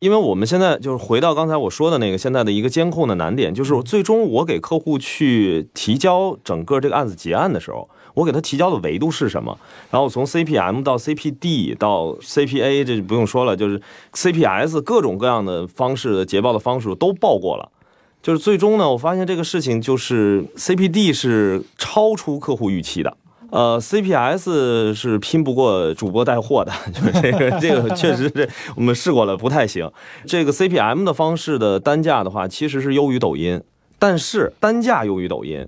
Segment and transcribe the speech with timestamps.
[0.00, 9.58] 因为我们现在就是回到刚才我说的那个现在的一个监控的难点，就是最终我给客户去提交整个这个案子结案的时候，我给他提交的维度是什么？
[9.90, 13.78] 然后从 CPM 到 CPD 到 CPA，这就不用说了，就是
[14.14, 17.70] CPS 各种各样的方式的捷报的方式都报过了。
[18.22, 23.14] 就是最终呢，我发现这个事情就是 CPD 是超出客户预期的。
[23.50, 29.90] 呃，CPS 是拼不过主播带货的， 就是这个这个确实是我们试过了，不太行。
[30.26, 33.60] 这个 CPM 的方式的单价的话，其实是优于抖音，
[33.98, 35.66] 但是单价优于抖音，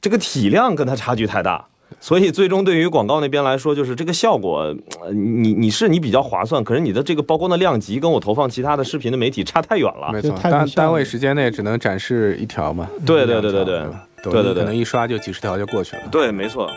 [0.00, 1.66] 这个体量跟它差距太大，
[2.00, 4.74] 所以最终对于广告那边来说，就是这个效果，
[5.12, 10.10] 你你是你比较划算，可是你的这个曝光的量级跟我投放其他的视频的媒体差太远了。
[10.12, 12.88] 没错，单单位时间内只能展示一条嘛。
[13.04, 13.82] 对对对对对，
[14.22, 16.02] 对对对，可能一刷就几十条就过去了。
[16.10, 16.70] 对，没错。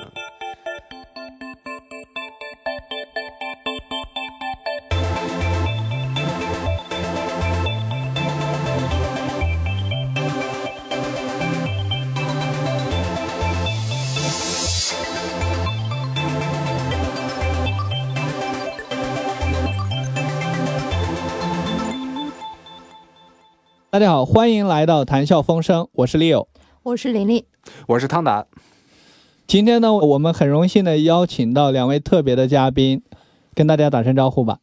[23.91, 26.47] 大家好，欢迎来到谈笑风生，我是 Leo，
[26.81, 27.43] 我是琳琳，
[27.87, 28.47] 我是汤达。
[29.45, 33.01] 今天呢，我们很荣幸的邀请到两位特别的嘉宾，
[33.53, 34.59] 跟大家打声招呼吧。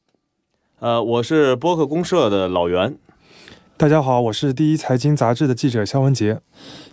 [0.79, 2.97] 呃，我是播客公社的老袁。
[3.77, 6.41] 大家好，我是第一财经杂志的记者肖文杰。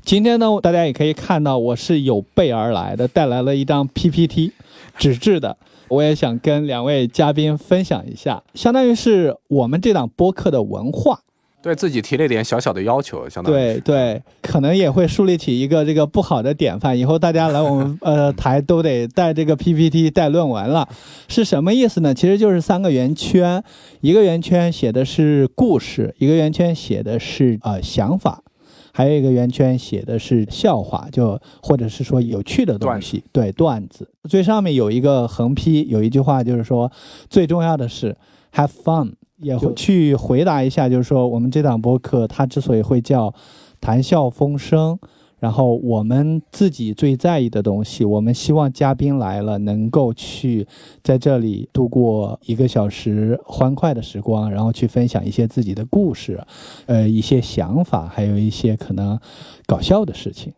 [0.03, 4.51] 今天呢，大家也可以看到，我是有备而来的，带来了一张 PPT，
[4.97, 5.55] 纸质的。
[5.87, 11.21] 我也想跟两位嘉宾分享一下，相当于是我们这档播客的文化。
[11.65, 16.95] 对自己提了一点小小的要求，相当于对对，可能也会树立起一个这个不好的典范。
[16.95, 20.87] 以后大家来我们呃 台都得带这个 PPT 带论文了，
[21.27, 22.13] 是什么意思呢？
[22.13, 23.63] 其实就是三个圆圈，
[24.01, 28.43] 一个圆圈写的是故事，一个圆圈写的是呃想法，
[28.91, 34.07] 还有一个圆圈写的是笑话，就或者是说有趣的东西，对段子。
[34.29, 36.91] 最上面有一个横批，有一句话就是说，
[37.27, 38.15] 最重要的是
[38.53, 39.13] have fun。
[39.37, 43.33] 也会去回答一下，就是说我们这档播客它之所以会叫
[43.81, 44.97] “谈笑风生”，
[45.39, 50.65] 然后我们自己最在意的东西，我们希望嘉宾来了能够去
[51.03, 56.41] 在这里度过一个小时欢快的时光，然后去分享一些自己的故事，
[56.85, 59.19] 呃，一些想法，还有一些可能
[59.67, 60.53] 搞笑的事情。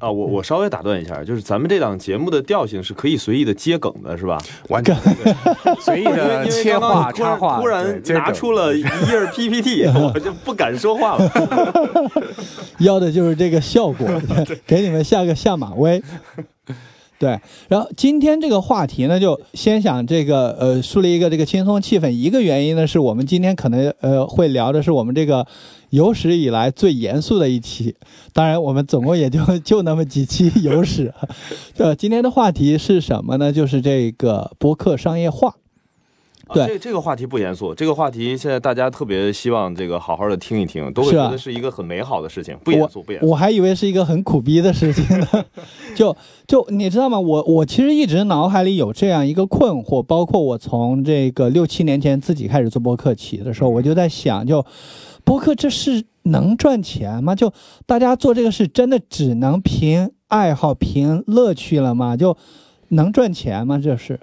[0.00, 4.38] 啊，我我稍微打断一下，就是咱们这档节目的调性是可以随意的接梗的，是吧？
[4.68, 4.96] 完全
[5.80, 11.30] 随意的切话插话，突然拿出了一页 PPT， 我就不敢说话了。
[12.80, 14.08] 要的就是这个效果，
[14.66, 16.02] 给你们下个下马威。
[17.20, 17.38] 对，
[17.68, 22.08] 然后今天这个话题呢，就先想这个呃树立一个这个轻松气氛。
[22.08, 25.46] 一个原因呢，是我们今天可能呃会聊的是我们这个
[25.90, 27.94] 有史以来最严肃的一期。
[28.32, 31.12] 当然，我们总共也就就那么几期有史。
[31.76, 33.52] 呃，今天的话题是什么呢？
[33.52, 35.54] 就是这个播客商业化。
[36.52, 43.28] 对，这这个话题不严肃，这个话题现在大家特别希望这个好好的听一听，都会觉得是一个很美好的事情，不严肃不严肃。
[43.28, 45.26] 我还以为是一个很苦逼的事情呢，
[45.94, 46.16] 就
[46.46, 47.18] 就你知道吗？
[47.18, 54.64] 我我其实一直脑海里有这样一个困惑，包括我从这个六七年前自己开始做播客起的时候，我就在想，就
[55.24, 57.34] 播客这是能赚钱吗？
[57.34, 57.52] 就
[57.86, 62.16] 大家做这个事真的只能凭爱好、凭乐趣了吗？
[62.16, 62.36] 就
[62.88, 63.78] 能赚钱吗？
[63.78, 64.18] 这是？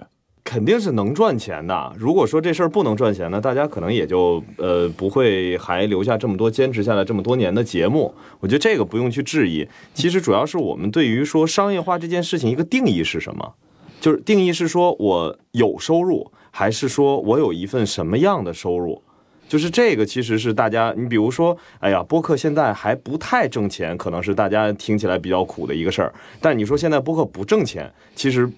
[0.48, 1.92] 肯定是能赚钱的。
[1.98, 8.14] 如果说这事儿不能赚钱呢，大家可能也就呃不会还留下这么多坚持下来这么多年的节目。
[8.40, 9.68] 我觉得这个不用去质疑。
[9.92, 13.52] 其实主要是我们对于说商业化这件事情一个定义是什么？
[14.00, 19.02] 就是定义是说我有收入，还是说我有一份什么样的收入？
[19.46, 26.10] 就是这个其实是大家，你比如说，哎呀，播客现在还不太挣钱，可能是大家听起来比较苦的一个事儿。
[26.40, 28.50] 但你说现在播客不挣钱，其实。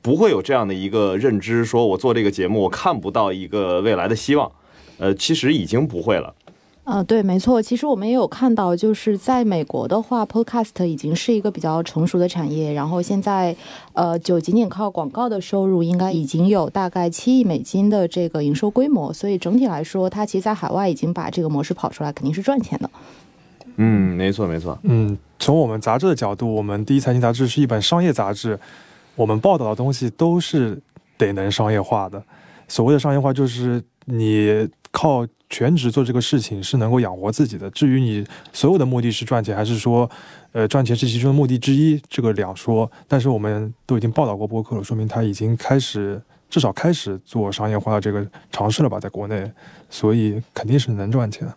[0.00, 4.50] 不会有这样的一个认知，说我做这个节目，我看不到一个未来的希望。
[4.98, 6.34] 呃，其实已经不会了。
[6.84, 7.60] 呃，对，没错。
[7.60, 12.72] 其实我们也有看到，就是在美国的话，Podcast 已经是一个比较成熟的产业。
[12.72, 13.54] 然后现在，
[13.92, 19.12] 呃，就仅仅靠广告的收入，应该已经有大概七亿美金的这个营收规模。
[19.12, 22.90] 所以整体来说，它其实在海外已经把这个模式跑出来，肯定是赚钱的。
[23.76, 24.78] 嗯，没错，没错。
[24.84, 28.58] 嗯，从我们杂志的角度，我们第一财经杂志是一本商业杂志。
[29.18, 30.80] 我们报道的东西都是
[31.16, 32.22] 得能商业化的。
[32.68, 37.68] 所谓的商业化，就是你靠全职做这个事情是能够养活自己的。
[37.70, 40.08] 至于你所有的目的是赚钱，还是说，
[40.52, 42.88] 呃，赚钱是其中的目的之一，这个两说。
[43.08, 49.50] 但是我们都已经报道过播客了，说明它已经开始至少开始做商业化的这个尝试了吧，在国内，
[49.90, 51.48] 所以肯定是能赚钱。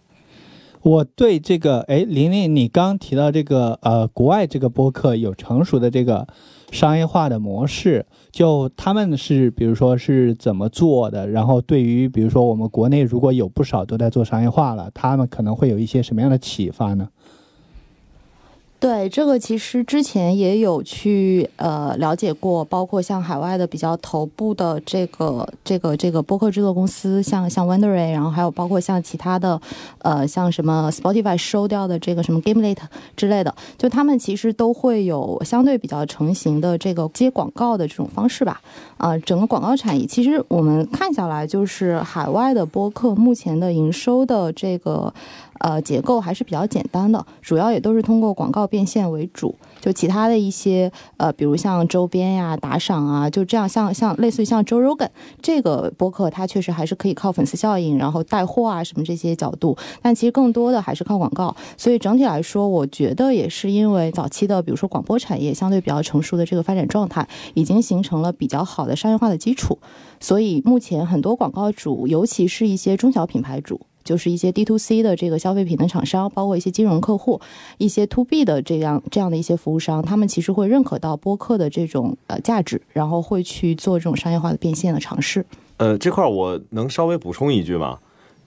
[0.84, 6.28] 我对这个，哎，玲玲，你刚提到这个，呃，国外这个播客有成熟的这个
[6.72, 11.28] 商业化的模式，就他们是，比如说是怎么做的？
[11.28, 17.10] 然后对于，比如说我们国内如果有不少都在做商业化了，他们可能会有一些什么样的启发呢？
[18.82, 29.62] 对这个，其实之前也有去呃了解过，包括像海外的比较头部的这个这个这个播客制作公司，像像 Wondery，然后还有包括像其他的
[30.00, 32.78] 呃像什么 Spotify 收掉的这个什么 Gamelet
[33.16, 38.60] 之类的，就他们其实都会有相对比较成型的这个接广告的这种方式吧。
[38.98, 45.14] 啊，整个广告产业其实我们看下来，就是海外的播客目前的营收的这个。
[45.62, 49.56] 呃，结构还是比较简单的，主要也都是通过广告变现为主。
[49.80, 55.10] 就其他的一些呃，比如像周边呀、打赏啊，就这样，像像类似于像 Joe Rogan
[55.42, 59.78] 这个播客，它确实还是可以靠粉丝效应，然后带货啊什么这些角度。
[60.02, 61.56] 但其实更多的还是靠广告。
[61.78, 69.78] 所以整体来说，我觉得也是因为早期的，比如说广播产业相对比较成熟的这个发展状态，已经形成了比较好的商业化的基础。
[70.20, 73.82] 所以目前很多广告主，尤其是一些中小品牌主。
[74.04, 77.40] 就是一些 D to C 的这个消费品的厂商，包括一些金融客户，
[77.78, 85.46] 一些 To B 的这样这样的一些服务商，他们其实会认可到播客的这种呃价值，然后会去做这种商业化的变现的尝试。
[85.78, 88.00] 呃，这块我能稍微补充一句吗？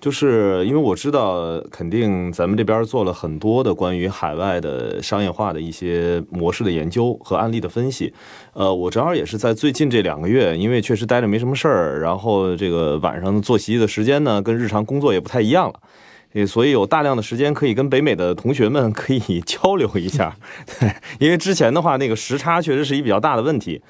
[0.05, 8.13] 就是因为我知道，肯定咱们这边做了很多的关于海外的商业化的一些模式的研究和案例的分析。
[8.53, 20.37] 呃，我正好也是在最近这两个月，因为确实待着没什么事儿，然后这个晚上作息的时间呢，跟日常工作也不太一样了，所以有大量的时间可以跟北美的同学们 可以交流一下。
[20.79, 23.81] 对，因为之前的话，那个时差确实是一比较大的问题。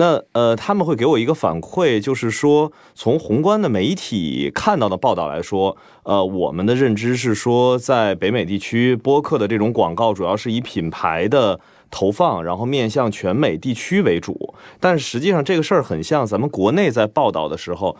[0.00, 11.58] 那呃，他们会给我一个反馈，就是说，从宏观的媒体看到的报道来说，呃，我们的认知是说，在北美地区播客的这种广告主要是以品牌的
[11.90, 14.54] 投放，然后面向全美地区为主。
[14.78, 17.96] 但实际上，这个事儿很像咱们国内在报道的时候，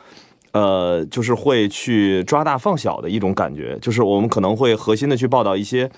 [0.53, 5.91] 呃，就是会去抓大放小的一种感觉，就是我们可能会核心的去报道一些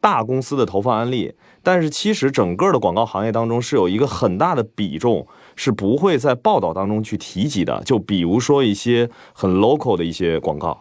[0.00, 1.34] 大公司的投放案例，
[1.64, 5.26] 但是其实整个的广告行业当中是有一个很大的比重。
[5.58, 10.80] 是不会在报道当中去提及的，就比如说一些很 local 的一些广告，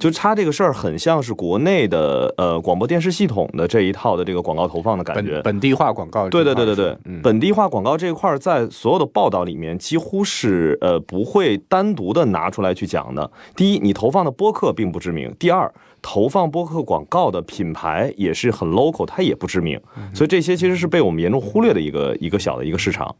[0.00, 6.28] 就它这个事儿很像是国内的呃广播电视系统的这一套的这个广告投放的感觉，本地化广告。
[6.28, 13.30] 对对对对对，本地化广告这一块在所有的报道里面几乎是呃不会单独的拿出来去讲的。
[13.54, 15.72] 第一，你投放的播客并不知名；第二。
[16.08, 19.76] 投放播客广告的品牌也是很 local，它也不知名，
[20.14, 23.12] 所以这些其实是被我们严重忽略的一个一个小的一个市场。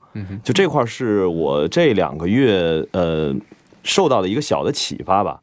[0.44, 3.34] 就这块是我这两个月呃
[3.82, 5.40] 受到的一个小的启发吧。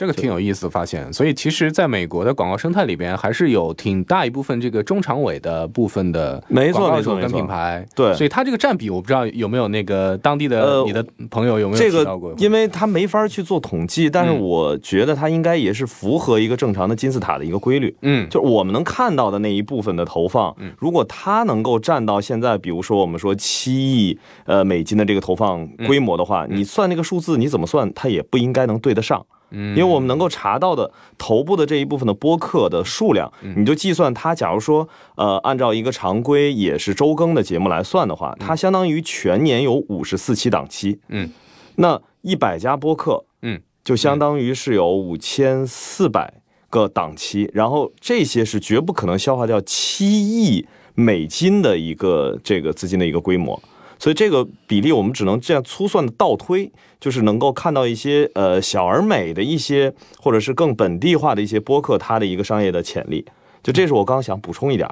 [0.00, 7.86] 这个挺有意思的发现，所以其实，在美国的广告生态里边，还是有挺大一部分这个中长尾的部分的没错没错跟品牌。
[7.94, 29.26] 对，所以它这个占比，我不知道有没有那个当地的你的朋友有没有这个，因为他没法去做统计，但是我觉得它应该也是符合一个正常的金字塔的一个规律，嗯，就是我们能看到的那一部分的投放，如果它能够占到现在，比如说我们说七亿呃美金的这个投放规模的话，你算那个数字，你怎么算，它也不应该能对得上。
[29.50, 41.30] 因为我们能够查到的头部的这一部分的播客的数量，你就计算它，假如说，呃，按照一个常规也是周更的节目来算的话，它相当于全年有五十四期档期，嗯，
[41.76, 46.32] 那一百家播客，嗯，就相当于是有五千四百
[46.68, 53.60] 个档期，然后这些是绝不可能消化掉七亿美金的一个这个资金的一个规模。
[54.00, 63.26] 所以这个比例我们只能这样粗算的倒推，就是能够看到一些呃小而美的一些，或者是更本地化的一些播客，它的一个商业的潜力。
[63.62, 64.88] 就这是我刚想补充一点。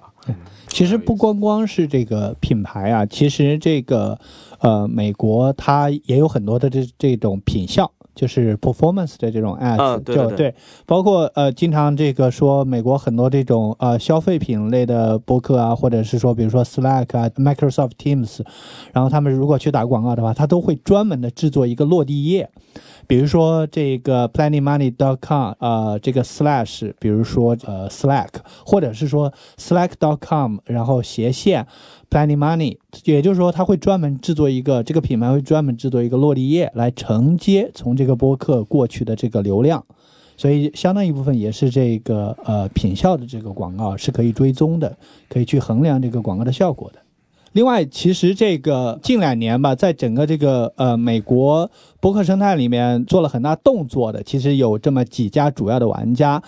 [0.66, 4.20] 其实不光光是这个品牌啊，其实这个
[4.60, 7.90] 呃美国它也有很多的这这种品效。
[8.18, 10.52] 就是 performance 的这种 ads，就对，
[10.84, 18.40] 包括呃，经常这个说美国很多这种呃消费品类的博客啊，或者是说比如说 Slack 啊，Microsoft Teams，
[18.92, 22.50] 然后他们如果去打广告的话，他都会专门的制作一个落地页。
[23.06, 28.28] 比如说这个 planningmoney.com，呃，这个 slash，比如说呃 Slack，
[28.66, 31.66] 或者是说 Slack.com，然后斜线
[32.10, 39.84] planningmoney，也就是说，他会专门制作一个这个品牌会专门制作一个落地页来承接从这个播客过去的这个流量，
[40.38, 44.96] 所以相当一部分也是这个呃品效的这个广告是可以追踪的，
[45.28, 46.98] 可以去衡量这个广告的效果的。
[47.52, 56.42] 另外，其实这个近两年吧，在整个这个呃美国播客生态里面做了很大动作的，其实有这么几家主要的玩家，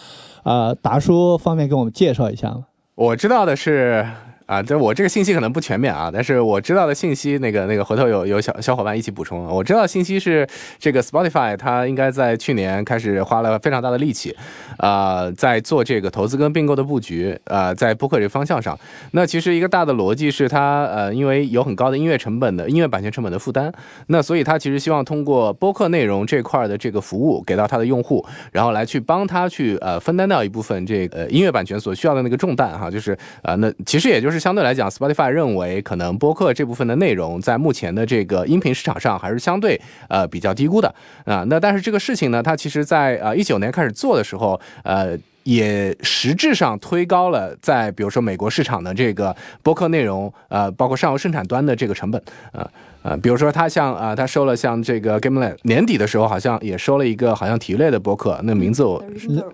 [0.44, 2.64] 呃，达叔方便给我们介绍一下吗？
[2.94, 4.06] 我知道的是。
[4.50, 9.44] 啊，这我这个信息可能不全面啊，但是我知道的信息，那个那个回头有有小小伙伴一起补充。
[9.44, 10.44] 我知道信息是
[10.76, 14.36] 这个 Spotify，它应该在去年开始花了非常大的力气，
[14.78, 18.76] 啊，在做这个投资跟并购的布局，啊，在播客这个方向上。
[19.12, 23.72] 那其实一个大的逻辑是它，呃，因为有很高的音乐成本的音乐版权成本的负担，
[24.08, 34.39] 那所以它其实希望通过播客内容这块的这个服务给到它的用户，然后来去帮他去呃分担掉一部分这个音乐版权所需要的那个重担哈，就是啊，那其实也就是。
[34.40, 40.92] 相对来讲，Spotify 认为可能播客这部分的内容在目前的这个音频市场上还是相对呃比较低估的
[41.26, 41.44] 啊。
[41.48, 52.20] 那但是这个事情呢，它其实在呃一九年开始做的时候，呃也实质上推高了在比如说美国市场的这个播客内容呃包括上游生产端的这个成本
[52.52, 52.68] 啊。
[53.02, 59.02] 呃，比如说他像啊，他收了像这个 Gameland 年底的时候，好像也收了一个好像体育类的博客，那名字我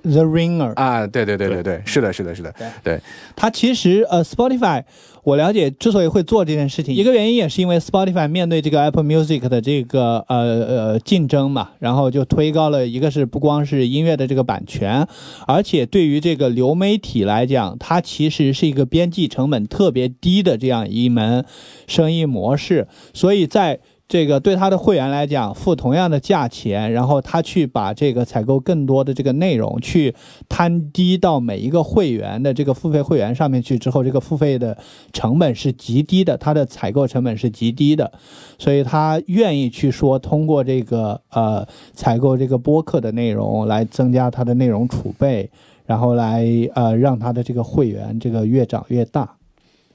[0.02, 3.00] The Ringer 啊，对对对对对，是的，是的，是的，对。
[3.36, 4.82] 他其实呃，Spotify
[5.22, 15.06] 我了解之所以会做这件事情，一个原因也是因为 Spotify 面对这个 Apple Music 的这个呃呃竞争嘛，然后就推高了一个是不光是音乐的这个版权，
[15.46, 21.44] 而且对于这个流媒体来讲，它其实是一个边际成本特别低的这样一门
[21.86, 23.35] 生意模式，所以。
[23.36, 23.78] 所以，在
[24.08, 30.14] 这个对他的会员来讲，付同样的价钱，然后他去把这个采购更多的这个内容，去
[30.48, 34.78] 摊低到每一个会员的这个付费会员上面去之后，这个付费的
[35.12, 38.10] 成本是极低的，它的采购成本是极低的，
[38.56, 45.50] 所以他愿意去说通过这个呃采购这个播客的内容来增加他的内容储备，
[45.84, 46.42] 然后来
[46.74, 49.35] 呃让他的这个会员这个越长越大。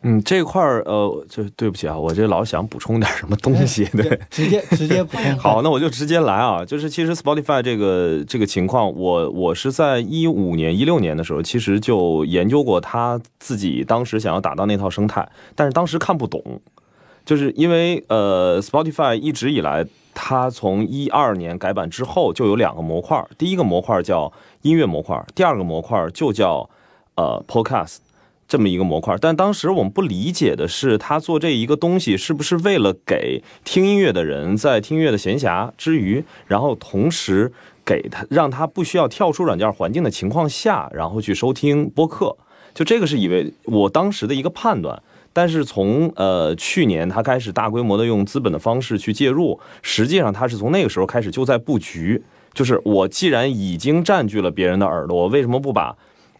[0.03, 5.37] 嗯，这块儿呃，就对不起啊，我这老想补充点什么东西，对，直接直接补充。
[5.37, 16.41] 好，那我就直接来啊，就是其实 Spotify 这个这个情况，我我是在一五年、一六年的时候，其实就研究过他自己当时想要打造那套生态，但是当时看不懂，
[17.23, 26.67] 就是因为呃，Spotify 一直以来，它从一二年改版之后就有两个模块，第一个模块叫音乐模块，第二个模块就叫
[27.13, 27.97] 呃 Podcast。
[28.51, 37.49] 这么一个模块，但当时我们不理解的是，他做这一个东西是不是为了给听音乐的人在听音乐的闲暇之余，然后同时
[37.85, 42.35] 给他让他不需要跳出软件环境的情况下，然后去收听播客，
[42.73, 45.01] 就这个是以为我当时的一个判断。
[45.31, 52.21] 但是从呃去年他开始大规模的用资本的方式去介入，实际上他是从那个时候开始就在布局，
[52.53, 55.95] 就是我既然已经占据了别人的耳朵，为什么不把？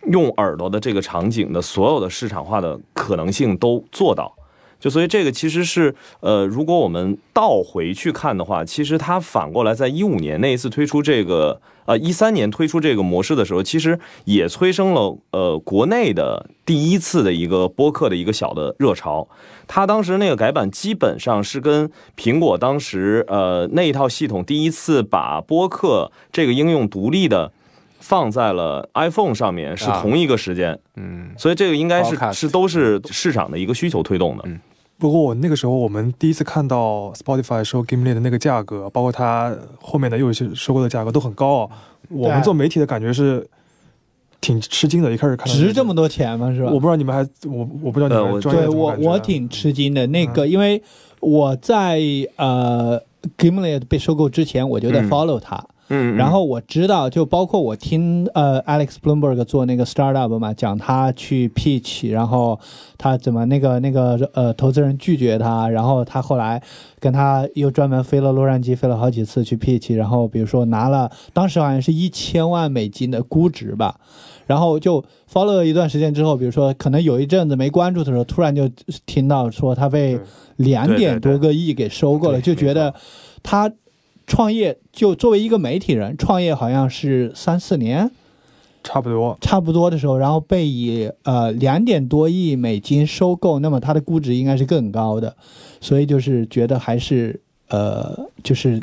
[0.08, 4.34] 用耳朵的这个场景的所有的市场化的可能性都做到，
[4.80, 19.28] 就所以这个其实是呃，如果我们倒回去看的话，其实它反过来在一五年那一次推出这个呃一三年推出这个模式的时候，其实也催生了呃国内的第一次的一个播客的一个小的热潮。
[19.68, 27.52] 它当时那个改版基本上是跟苹果当时呃那一套系统第一次把播客这个应用独立的。
[28.02, 34.44] 放在了 iPhone 上面是同一个时间，嗯，所以这个应该是是都是市场的一个需求推动的。
[34.46, 34.60] 嗯，
[34.98, 41.64] 不过我那个时候我们第一次看到 Spotify 收 Gimlet 的那个价格，包括它后面的又一些收购的价格都很高。
[41.66, 41.70] 啊
[42.10, 43.48] 我们做媒体的感觉是
[44.42, 46.52] 挺吃惊的，一开始看值这么多钱吗？
[46.54, 46.70] 是吧？
[46.70, 50.06] 我不知道你们还我我不知道你们对我我挺吃惊的。
[50.08, 50.82] 那个因为
[51.22, 52.02] 我在
[52.36, 53.02] 呃
[53.38, 55.56] Gimlet 被收购之前，我就在 follow 它。
[55.56, 55.68] 嗯，
[56.16, 62.60] 然后我知道，就包括我听呃，Alex Bloomberg 做那个 startup 嘛，讲他去 pitch，然后
[62.98, 66.64] 他怎么那个那个呃投资人拒绝他，然后他后来
[67.00, 74.00] 跟他又专门飞了洛杉矶，飞了好几次去 pitch，然后比如说拿了当时好像是一千万美金的估值吧，
[74.48, 78.70] 然后就 follow 了一段时间之后，比如说可能有一阵子没关注的时候，突然就
[79.06, 80.18] 听到说他被
[80.56, 82.94] 两点多个亿给收购了，就觉得
[83.44, 83.72] 他。
[84.32, 88.10] 创业就作为一个媒体人，创业好像是三四年，
[88.82, 95.36] 差不多，差不多的时候，然后被以呃两点多亿美金收购，那么它的估值应该是更高的，
[95.82, 98.82] 所以就是觉得还是呃就是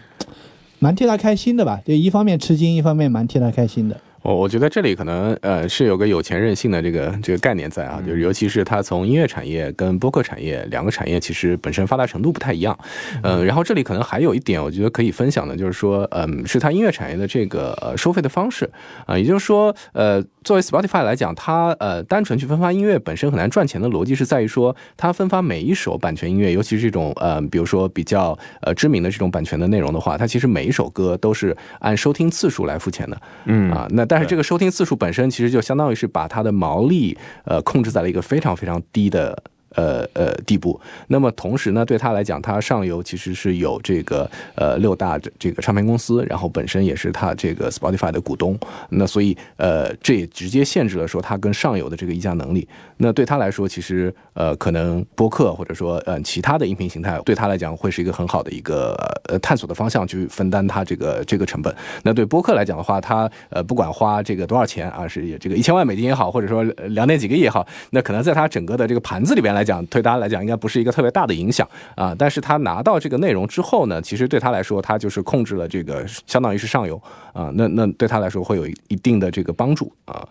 [0.78, 3.98] 蛮替他开心的吧，就一方面吃惊，一方面蛮替他开心的。
[4.28, 12.78] 我我觉得这里可能呃是有个有钱任性的这个这个概念在啊，就是尤其是它从音乐产业跟播客产业两个产业其实本身发达程度不太一样，
[13.22, 18.68] 嗯，然后这里可能还有一点我觉得可以分享的，就是说嗯是它音乐产业的这个呃收费的方式。
[19.06, 33.70] 啊，也就是说呃作为 Spotify 来讲，它呃单纯去分发音乐本身很难赚钱的逻辑是在于说它分发每一首版权音乐，尤其是这种呃比如说比较呃知名的这种版权的内容的话，它其实每一首歌都是按收听次数来付钱的，嗯。
[33.70, 39.42] 啊，那但是这个收听次数本身其实就相当于是把它的毛利呃控制在了一个非常非常低的。
[39.78, 48.58] 呃呃地步，那么同时呢，对他来讲，他上游其实是有这个呃六大这这个唱片公司，然后本身也是他这个 Spotify 的股东，
[48.90, 52.66] 那所以呃这也直接限制了说他跟上游的这个议价能力。
[52.96, 58.96] 那对他来说，其实呃可能播客或者说呃其他的音频形态对他来讲会是一个很好的一个
[59.28, 61.72] 呃探索的方向，去分担他这个这个成本。
[62.02, 72.14] 那对播客来讲的话，他呃不管花这个多少钱啊，是这个一千万美金也好，或者说两点几个亿也好，那可能在他整个的这个盘子里边来讲，对大家来讲应该不是一个特别大的影响啊。
[72.18, 77.00] 但是他拿到这个内容之后呢，其实对他来说，他就是控制了这个相当于是上游
[77.32, 80.26] 啊，那那对他来说会有一定的这个帮助啊。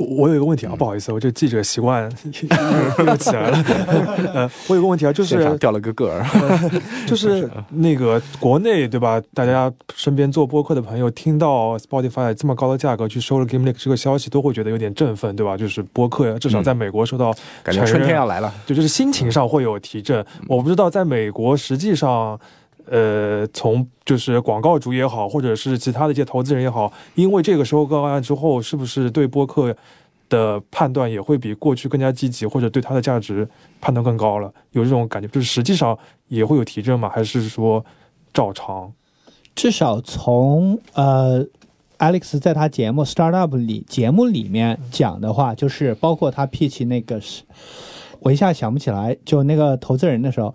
[0.00, 2.10] 我我有一个问题啊，不好意思，我这记者习惯
[3.06, 3.64] 又起来了。
[4.34, 6.24] 呃，我有个问题啊，就是掉了个个儿，
[7.06, 9.20] 就是那个国内对吧？
[9.34, 15.56] 大家身边做播客的朋友听到 Spotify 这么高的价格去收了 GameLink 这个消息，都会觉得有点振奋，对吧？
[15.56, 18.52] 就是播客至少在美国受到感觉春天要来了。
[18.66, 20.24] 就就是心情上会有提振。
[20.48, 22.40] 我不知道在美国实际上。
[22.90, 29.76] 呃，从就是广告主也好，或者是其他的一些投资人也好，因为这个收购案之后，是不是对播客
[30.28, 33.48] 的判断也会比过去更加积极，或者对它的价值
[33.80, 34.52] 判断更高了？
[34.72, 37.08] 有这种感觉，就是实际上也会有提振吗？
[37.08, 37.84] 还是说
[38.34, 38.92] 照常？
[39.54, 41.46] 至少从呃
[41.98, 47.44] ，Alex 在他节目 Startup 里节目里面讲的话，就是包括他 pitch 那个是，
[48.18, 50.52] 我一下想不起来，就那个投资人的时候。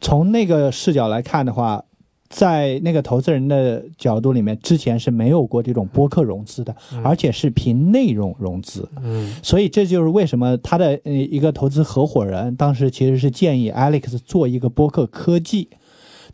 [0.00, 1.84] 从那个视角来看的话，
[2.28, 8.88] 在那个投资人的角度里面，之前是没有过这种播客融资的，而且是凭内容融资。
[9.02, 15.68] 嗯，所以这就是为什么他的呃一个投资合伙人当时其实是建议 Alex 做一个播客科技。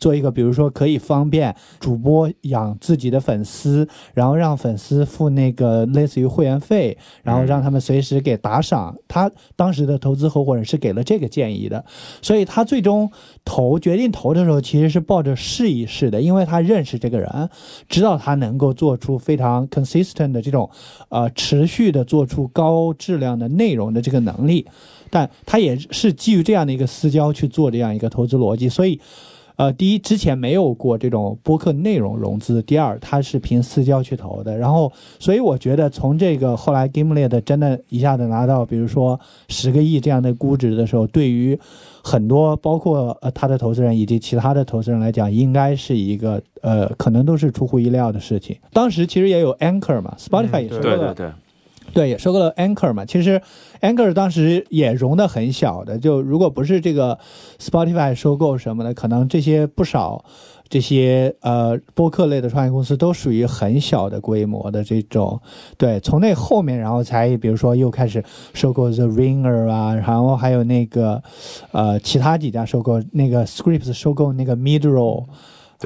[0.01, 8.97] 做一个，比如说可以方便主播养自己的粉丝，然后让粉丝付那个类似于会员费，然后让他们随时给打赏。
[9.07, 11.85] 他当时的投资合伙人是给了这个建议的，
[12.19, 13.11] 所以他最终
[13.45, 17.49] 投决定投的时候，其实是抱着试一试的，因为他认识这个人，
[17.87, 20.67] 知道他能够做出非常 consistent 的这种，
[21.09, 24.65] 呃，持续的做出高质量的内容的这个能力，
[25.11, 28.99] 但他也是基于这样的一个私交去做这样一个投资逻辑，所以。
[29.61, 34.57] 呃，第一，之前没有过这种播客内容融资；第二，它是凭私交去投的。
[34.57, 39.19] 然后，所以我觉得从这个后来 Gimlet 真的一下子拿到，比如说
[39.49, 41.59] 十个亿这样的估值的时候，对于
[42.03, 48.57] 很多包括呃他的投资人以及其他的投资人来讲，应该是一个呃可能都是出乎意料的事情。
[48.73, 51.31] 当时其实也有 Anchor 嘛，Spotify 也收购了，对对对，
[51.93, 53.05] 对，也收购了 Anchor 嘛。
[53.05, 53.41] 其实
[53.81, 57.17] Anchor 当时也融的很小的，就如果不是这个
[57.59, 60.23] Spotify 收购什么的，可能这些不少
[60.69, 65.39] 这些呃播客类的创业公司都属于很小的规模的这种。
[65.77, 68.23] 对，从那后面，然后才比如说又开始
[68.53, 71.21] 收购 The Ringer 啊，然后还有那个
[71.71, 75.25] 呃其他几家收购，那个 Scripts 收购那个 Midroll。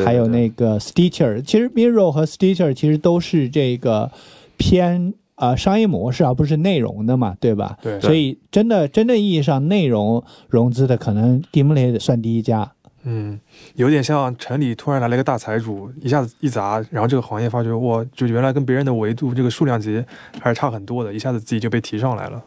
[0.04, 4.12] 还有那个 Stitcher，其实 Miro 和 Stitcher 其实都是这个
[4.58, 7.78] 偏呃商业模式，而不是内容的嘛，对吧？
[7.82, 12.72] 对所以真的真正意义上内容融资的，可能 Dimly 算第一家。
[13.08, 13.40] 嗯，
[13.76, 20.04] 有点像城里突然来了一个大财主，一下子一砸，然后这个行业发觉，哇，就原来跟别人的维度这个数量级
[20.42, 22.44] 还是差很多的，一下子自己就被提上来了。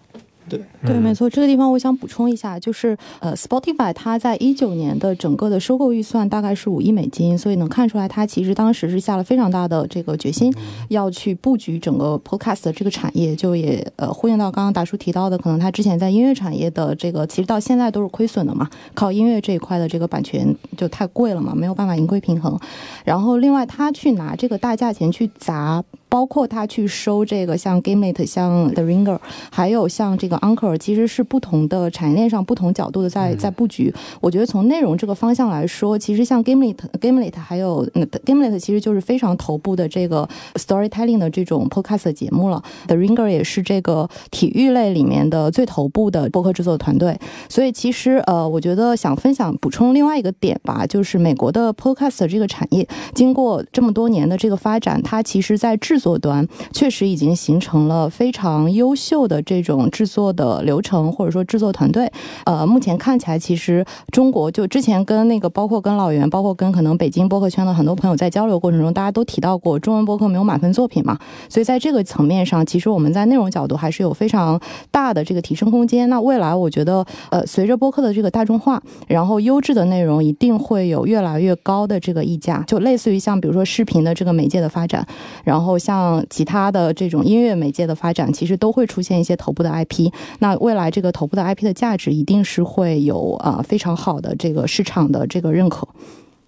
[0.49, 10.53] 对对，嗯没错，这个地方我想补充一下，就是呃，Spotify 它在一九年的整个的收购预算大概是五亿美金，所以能看出来它其实当时是下了非常大的这个决心，
[10.89, 22.59] 要去布局整个 Podcast 的这个产业，就也呃呼应到刚刚达叔提到的，可能他之前在音乐产业的这个其实到现在都是亏损的嘛，靠音乐这一块的这个版权就太贵了嘛，没有办法盈亏平衡。
[23.05, 25.83] 然后另外他去拿这个大价钱去砸。
[26.11, 29.19] 包括他去收这个像 Gimlet、像 The Ringer，
[29.51, 33.93] 还有像这个 Anchor，其实是不同的产业链上不同角度的在在布局。
[34.21, 42.63] 我觉得从内容这个方向来说，其实像 gamelet、gamelet 还有、嗯、Gimlet 其实就是非常头部的这个 storytelling 的这种 podcast 节目了。
[42.87, 47.19] The Ringer 也是这个体育类里面的最头部的播客制作团队。
[47.49, 62.11] 所以其实呃，我觉得想分享补充另外一个点吧，就是美国的 podcast 这个产业经过这么多年的这个发展，它其实在制制作端，确实已经形成了非常优秀的这种制作的流程，或者说制作团队。
[62.45, 71.19] 呃，目前看起来，其实中国就之前跟那个包括跟老袁，包括跟可能北京播客圈的很多朋友在交流过程中，大家都提到过中文播客没有满分作品嘛，
[71.49, 76.09] 所以在这个层面上，其实我们在内容角度还是有非常大的这个提升空间。
[76.09, 85.07] 那未来我觉得，呃，随着播客的这个大众化，然后优质的内容一定会有越来越高的这个溢价，就类似于像比如说视频的这个媒介的发展，
[85.45, 90.11] 然后像其他的这种音乐媒介的发展，其实都会出现一些头部的 IP。
[90.41, 95.87] 那那未来这个头部的 IP 的价值一定是会有啊、非常好的这个市场的这个认可。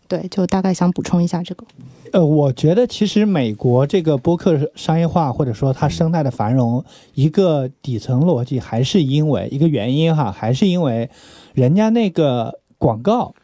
[0.09, 1.67] 对，就大概想补充一下这个。
[2.13, 6.83] 呃，我觉得其实美国这个播客商业化，或者说它生态的繁荣，
[7.15, 11.11] 一个底层逻辑还是因为一个原因哈，还是因为
[11.53, 13.35] 人家那个广告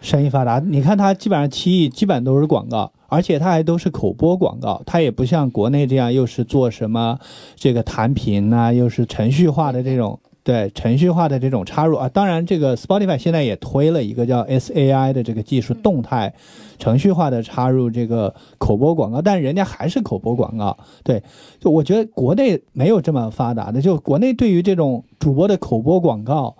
[0.00, 0.58] 生意发达。
[0.58, 7.18] 你看它基本上七亿，基本都是广告，而且它还都是口播广告，它也不像国内这样又是做什么
[7.54, 10.18] 这个弹屏呐、又是程序化的这种。
[10.46, 16.34] 对程序化的这种插入啊，当然这个 Spotify 现在也推了一个叫 SAI 的这个技术，动态
[16.78, 20.76] 程序化的插入这个口播广告，但人家还是口播广告。
[21.02, 21.22] 对，
[21.58, 26.54] 就我觉得国内没有这么发达的，就国内对于这种主播的口播广告，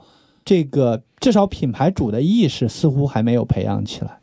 [0.46, 4.18] 这个至少品牌主的意识似乎还没有培养起来。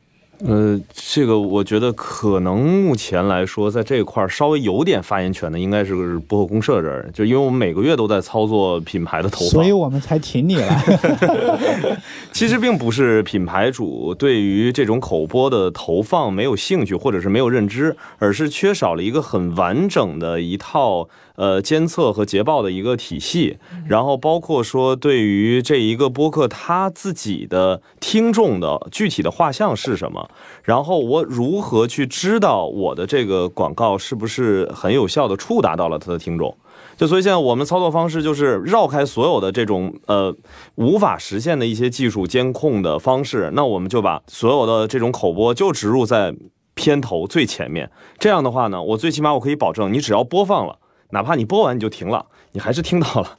[0.45, 10.83] 呃，这个我觉得可能目前来说，在这一块儿稍微有点发言权的，应该是播客公社这儿，就因为我们每个月都在操作品牌的投放，所以我们才请你来。
[12.31, 21.07] 其实并不是品牌主对于这种口播的投放没有兴趣，或者是没有认知，而是缺少了一个很完整的一套
[21.41, 30.29] 呃监测和捷报的一个体系，然后包括说对于这一个播客他自己的听众的具体的画像是什么，
[30.63, 36.55] 然后我如何去知道我的这个广告是不是很有效的触达到了他的听众。
[36.95, 40.35] 就所以现在我们操作方式就是绕开所有的这种呃
[40.75, 46.35] 无法实现的一些技术监控的方式，那我们就把所有的这种口播就植入在
[46.75, 47.89] 片头最前面。
[48.19, 50.77] 这样的话呢，我最起码我可以保证，你只要播放了，
[51.11, 53.37] 哪怕你播完你就停了，你还是听到了。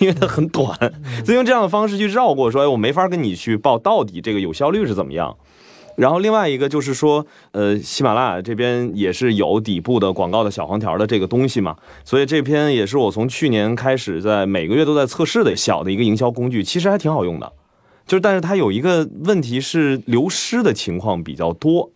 [0.00, 0.66] 因为它很短，
[1.26, 5.36] 所以用这样的方式去绕过，说，哎，我没法跟你去报到底这个有效率是怎么样。
[5.96, 17.52] 然后另外一个就是说，呃，喜马拉雅这边也是有底部的广告的小黄条的这个东西嘛，所以这篇也是我从去年开始在每个月都在测试的小的一个营销工具，其实还挺好用的。
[18.06, 21.90] 就是但是它有一个问题是流失的情况比较多。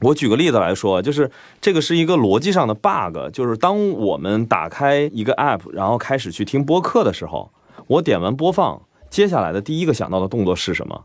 [0.00, 1.30] 我举个例子来说，就是
[1.60, 7.50] 这个是一个逻辑上的 bug，就是当我们打开一个 app，然后开始去听播客的时候，
[7.86, 8.80] 我点完播放，
[9.10, 11.04] 接下来的第一个想到的动作是什么？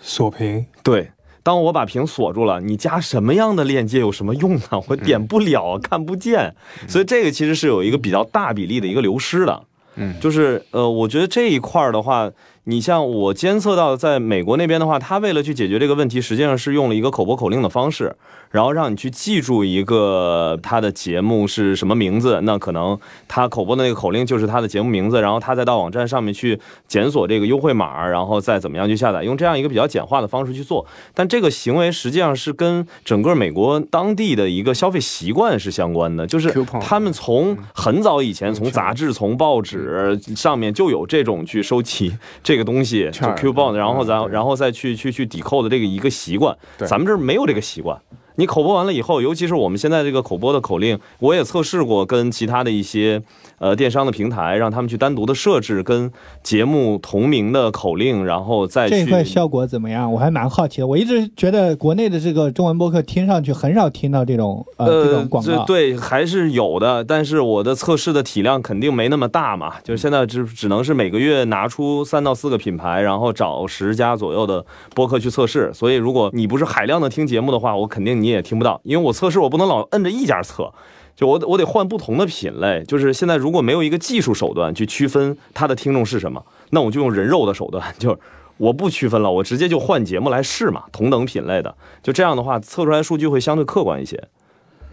[0.00, 1.10] 锁屏，对，
[1.42, 4.80] 当我把屏锁住了，你加什么样的链接有什么用呢？
[4.88, 6.54] 我点不了，看不见，
[6.88, 9.64] 所以这个其实是有一个比较大比例的一个流失的。
[9.96, 12.30] 嗯，就是呃，我觉得这一块儿的话，
[12.70, 18.14] 你像我监测到，在美国那边的话，他为了去解决这个问题，实际上是用了一个口播口令的方式，
[18.50, 26.58] 然后让你去记住一个他的节目是什么名字，那可能他口播的那个口令就是他的节目名字，然后他再到网站上面去
[26.88, 30.84] 检索这个优惠码，然后再怎么样去下载，用这样一个比较简化的方式去做。
[31.14, 46.56] 但这个行为实际上是跟整个美国当地的一个消费习惯是相关的，就是他们从很早以前，从杂志、从报纸上面就有这种去收集这个东西，就券儿 coupon，然后咱然后再去去去抵扣的这个一个习惯。
[46.78, 47.96] 咱们这儿没有这个习惯。
[48.40, 53.22] 你口播完了以后，尤其是我们现在这个口播的口令，我也测试过，跟其他的一些
[53.60, 56.10] 呃电商的平台，让他们去单独的设置跟
[56.42, 60.10] 节目同名的口令，然后再这一块效果怎么样？
[60.12, 60.86] 我还蛮好奇的。
[60.86, 65.64] 我一直觉得国内的这个中文播客听上去很少听到这种呃这种广告。
[65.66, 75.70] 对还是有的，但是我的测试的体量肯定没那么大嘛，就是现在只只能是每个月拿出三到四个品牌，然后找十家左右的播客去测试。
[75.74, 80.72] 所以如果你不是海量的听节目的话，我肯定你也听不到，因为我测试我不能老摁着一家测。
[81.20, 88.18] 就我我得换不同的品类，就是现在如果没有一个技术手段去区分它的听众是什么，那我就用人肉的手段， 就是
[88.56, 94.18] 我不区分了，我直接就换节目来试嘛，同等品类的，就这样的话测出来数据会相对客观一些。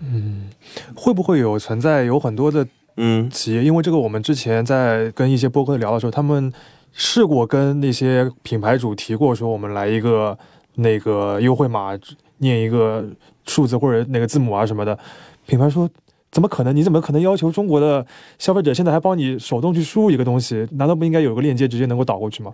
[0.02, 0.50] 嗯
[0.98, 3.64] 会不会有存在有很多的嗯，企业？
[3.64, 6.52] 因为这个，我们之前在跟一些播客聊的时候，他们
[6.92, 10.38] 试过跟那些品牌主提过，说我们来一个
[10.76, 11.98] 那个优惠码，
[12.40, 13.06] 念一个
[13.46, 15.00] 数字或者那个字母啊什么的。
[15.46, 15.90] 品牌说。
[16.38, 16.76] 怎么可能？
[16.76, 18.06] 你怎么可能要求中国的
[18.38, 20.68] 消费者现在还帮你手动去输入一个东西？
[20.74, 22.54] 难道不应该有个链接直接能够导过去吗？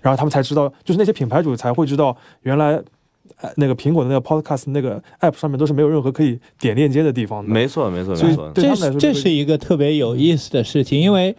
[0.00, 2.80] 然后他们才知道，就是那些品牌主才会知道，原来
[3.40, 7.52] 呃那个苹果的那个 Podcast 那个 App 上面都是没有任何可以点链接的地方的。
[7.52, 8.52] 没错，没错，所以没错。
[8.54, 11.34] 这这是一个特别有意思的事情，因为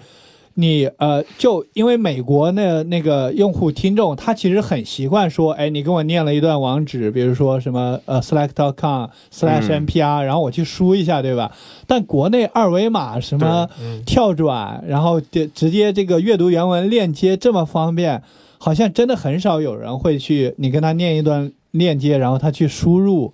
[0.57, 11.51] 你呃，就因为美国那那个用户听众，他其实很习惯说，哎，你跟我念了一段网址，比如说什么呃 select.com slash 嗯 npr，、然后我去输一下，对吧？
[11.85, 13.69] 但国内二维码什么
[14.05, 18.23] 跳转，然后直直接这个阅读原文链接这么方便，
[18.57, 23.33] 好像真的很少有人会去你跟他念一段链接，然后他去输入。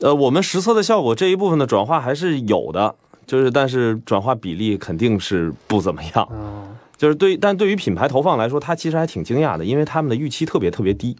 [0.00, 2.94] 呃，我们实测的效果这一部分的转化还是有的，
[3.28, 6.28] 就是但是转化比例肯定是不怎么样。
[6.32, 11.14] 嗯，就是对，但对于品牌投放来说，他其实还挺惊讶的，因为他们的预期特别特别低。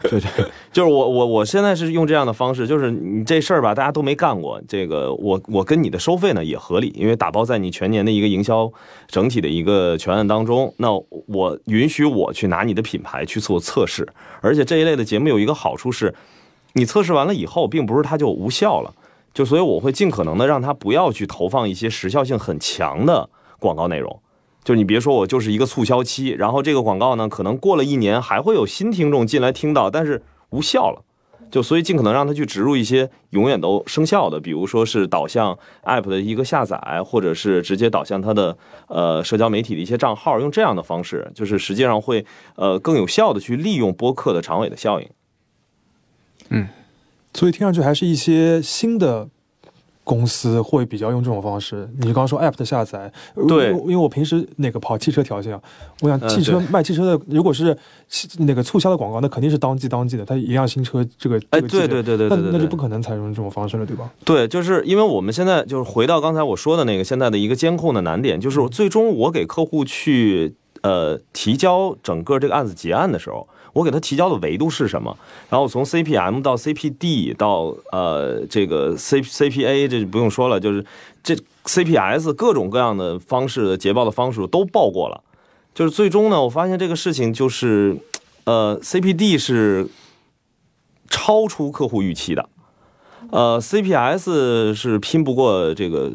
[0.00, 8.70] 对对，就是我我我现在是用这样的方式，就是你这事儿吧，大家都没干过，这个我我跟你的收费呢也合理，因为打包在你全年的一个营销
[9.06, 10.90] 整体的一个全案当中，那
[11.26, 14.06] 我允许我去拿你的品牌去做测试，
[14.40, 16.14] 而且这一类的节目有一个好处是，
[16.74, 18.92] 你测试完了以后，并不是它就无效了。
[19.34, 24.22] 就所以我会尽可能的让它不要去投放一些时效性很强的广告内容。
[24.62, 31.04] 就你别说我就是一个促销期，然后这个广告呢，可能过了一年还会有新听众进来听到，但是无效了。
[31.50, 38.56] 就所以尽可能让它去植入一些永远都生效的，比如说是导向 App 的一个下载，或者是直接导向它的
[38.88, 42.24] 呃社交媒体的一些账号，用这样的方式，就是实际上会
[42.56, 45.08] 呃更有效的去利用播客的长尾的效应。
[46.48, 46.66] 嗯
[47.34, 49.28] 所以听上去还是一些新的
[50.04, 51.88] 公司会比较用这种方式。
[51.98, 53.10] 你刚刚说 App 的下载，
[53.48, 53.70] 对。
[53.70, 55.58] 因为我平时那个跑汽车条线，
[56.02, 56.68] 我想嗯汽车、对。
[56.68, 57.76] 卖汽车的，如果是
[58.38, 62.38] 那个促销的广告，那肯定是当季当季的，它一辆新车这个哎，对对对对对对，对。
[62.38, 64.10] 那那就不可能采用这种方式了，对吧？
[64.24, 75.14] 对，就是因为我们现在就是回到刚才我说的那个现在的一个监控的难点，就是最终我给客户去呃提交整个这个案子结案的时候，我给他提交的维度是什么？
[75.50, 80.82] 然后从 CPM 到 CPD 到呃这个 C CPA 这就不用说了，就是
[81.22, 85.22] 这 CPS 各种各样的方式的捷报的方式都报过了，
[85.74, 87.96] 就是最终呢，我发现这个事情就是
[88.44, 89.86] 呃 CPD 是
[91.10, 92.48] 超出客户预期的。
[93.30, 96.12] 呃，CPS 是拼不过这个。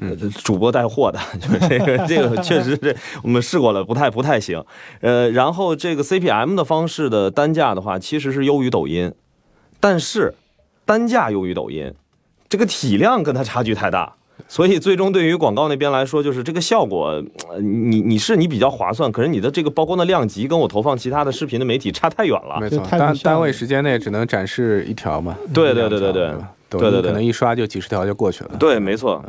[0.00, 4.62] 呃，主播带货的， 就是这个，这个确实是我们试过了，不太不太行。
[5.00, 9.12] 呃，然后这个 CPM 的方式的单价的话，其实是优于抖音，
[9.80, 10.34] 但是
[10.84, 11.92] 单价优于抖音，
[12.48, 14.14] 这个体量跟它差距太大，
[14.46, 22.58] 所以最终对于广告那边来说，就是这个效果，呃你你是你比较划算，可是你的这个曝光的量级跟我投放其他的视频的媒体差太远了。
[22.60, 25.36] 没错单单位时间内只能展示一条嘛。
[25.54, 26.32] 对对对对对
[26.68, 28.50] 抖对对对音可能一刷就几十条就过去了。
[28.58, 29.24] 对，没错。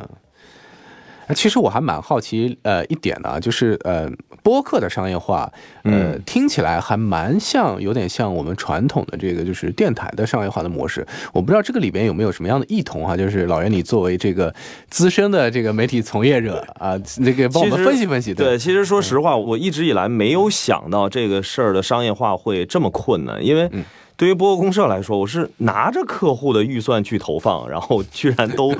[1.28, 4.10] 哎其实我还蛮好奇，呃，一点呢啊，就是呃，
[4.42, 5.50] 播客的商业化，
[5.84, 11.06] 呃，嗯听起来还蛮像，有点像我们传统的这个就是电台的商业化的模式。
[11.32, 14.52] 我不知道这个里边有没有什么样的异同哈、就是老袁，你作为这个
[14.88, 18.32] 资深的这个媒体从业者啊，那个帮我们分析分析。
[18.32, 23.84] 对，其实说实话，我一直以来没有想到这个事儿的商业化会这么困难，因为嗯
[24.18, 28.74] 对于播客公社来说，我是拿着客户的预算去投放，然后居然都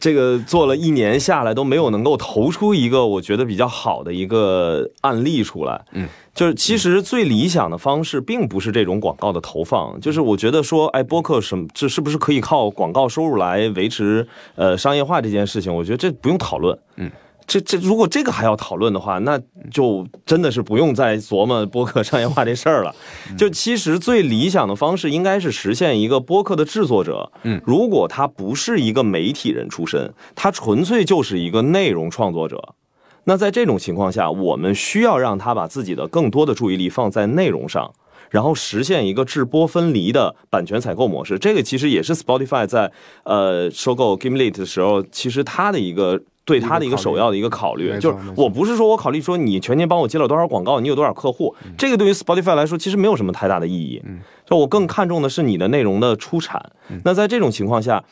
[0.00, 5.80] 这个做了一年下来都没有能够投出一个我觉得比较好的一个案例出来。
[5.92, 6.08] 嗯。
[6.34, 15.72] 就是其实最理想的方式并不是这种广告的投放，就是我觉得说，哎，播客什么这是不是可以靠广告收入来维持呃商业化这件事情？
[15.72, 16.76] 我觉得这不用讨论。
[16.96, 17.08] 嗯，
[17.48, 22.94] 这这如果这个还要讨论的话，那就真的是不用再琢磨播客商业化这事儿了。
[23.38, 32.74] 就其实最理想的方式应该是实现一个播客的制作者，嗯，如果他不是一个媒体人出身，他纯粹就是一个内容创作者。
[33.24, 37.90] 那在这种情况下，我们需要让他把自己的更多的注意力放在内容上，
[38.28, 41.38] 然后实现一个制播分离的版权采购模式。
[41.38, 42.92] 这个其实也是 Spotify 在
[43.24, 46.20] 呃收购 Gimlet 的时候，其实它的一个。
[46.48, 54.00] 对他的一个首要的一个考虑，就是我不是说我考虑说你全年帮我接了多少广告，你有多少客户，这个对于 Spotify 来说其实没有什么太大的意义。
[54.06, 56.72] 嗯，就我更看重的是你的内容的出产。
[57.04, 58.02] 那在这种情况下，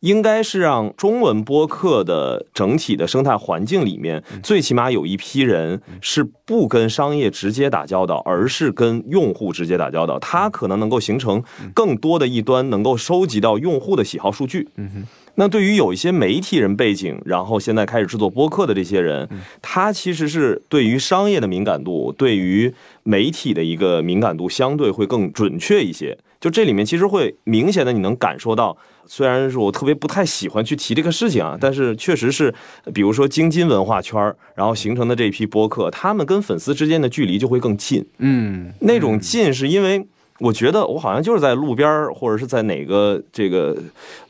[0.00, 10.18] 应该是让中文播客的整体的生态环境里面，最起码有一批人是不跟商业直接打交道，而是跟用户直接打交道。
[10.18, 14.68] 它可能能够形成更多的一端能够收集到用户的喜好数据。
[14.76, 15.06] 嗯哼，
[15.36, 19.28] 那对于有一些媒体人背景，然后现在开始制作播客的这些人，
[19.62, 22.72] 他其实是对于商业的敏感度，对于
[23.02, 26.18] 媒体的一个敏感度相对会更准确一些。
[26.38, 32.54] 就这里面其实会明显的你能感受到，虽然是我特别不太喜欢去提这个事情啊，但是确实是，
[32.92, 38.04] 比如说京津文化圈儿，然后形成的这批播客，他们跟粉丝之间的距离就会更近。
[38.18, 40.06] 嗯，那种近是因为
[40.38, 43.76] 我觉得我好像就是在路边儿或者是在哪个这个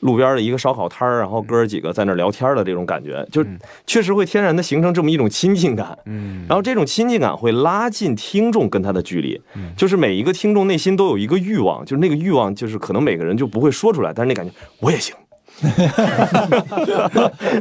[0.01, 5.99] 路边的一个烧烤摊儿，然后哥儿几个在那儿聊天的这种感觉，就嗯确实会天然的形成这么一种亲近感。
[6.05, 15.15] 嗯然后这种亲近感会拉近听众跟他的距离，嗯就是每一个听众内心都有一个欲望，就是那个欲望就是可能每个人就不会说出来，但是那感觉我也行。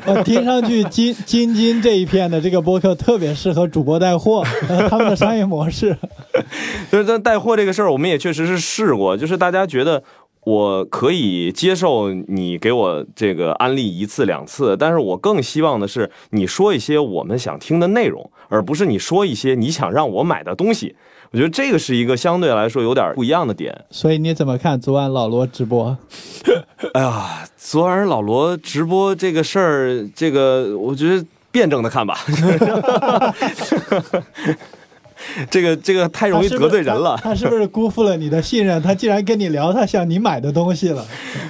[0.05, 5.97] 呃， 听上去金金金这一片的这个播客特别适合主播带货，呃 他们的商业模式。
[6.91, 10.03] 就是在带货这个事儿，我们也确实是试过，就是大家觉得。
[10.45, 20.95] 我可以接受你给我这个安利一次两次，但是我更希望的是你说一些我们想听的内容，而不是你说一些你想让我买的东西。
[21.31, 23.75] 我觉得这个是一个相对来说有点不一样的点。
[23.89, 25.97] 所以你怎么看昨晚老罗直播？
[26.93, 32.19] 哎呀，昨晚老罗直播这个事儿，这个我觉得辩证的看吧。
[35.49, 37.17] 这个这个太容易得罪人了。
[37.21, 38.79] 他是不是辜负了你的信任？
[38.81, 41.03] 他竟然跟你聊他想你买的东西了，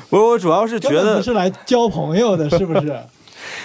[0.09, 2.95] 我我主要是觉得是来交朋友的，是不是？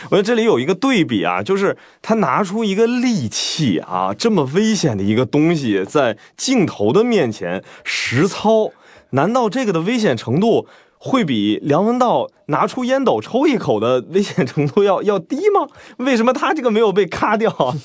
[0.04, 8.70] 我觉得这里有一个对比啊，就是他拿出一个利器啊，这么危险的一个东西，在镜头的面前实操，
[9.10, 10.66] 难道这个的危险程度
[10.98, 15.68] 会比梁文道拿出烟斗抽一口的危险程度要要低吗？
[15.98, 17.76] 为什么他这个没有被咔掉啊？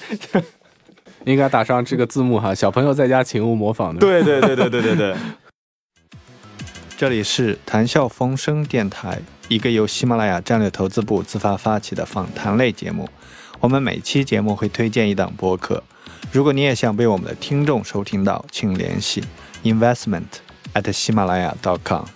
[1.25, 3.99] 应该打上这个字幕哈，小朋友在家请勿模仿的。
[3.99, 5.15] 对对对对对对对。
[6.97, 13.07] 这里是谈笑风生电台，一个由喜马拉雅战略投资部自发发起的访谈类节目。
[13.59, 15.83] 我们每期节目会推荐一档播客。
[16.31, 19.23] 如果你也想被我们的听众收听到，请联系
[19.63, 20.23] investment
[20.73, 22.14] at 喜马拉雅 .com。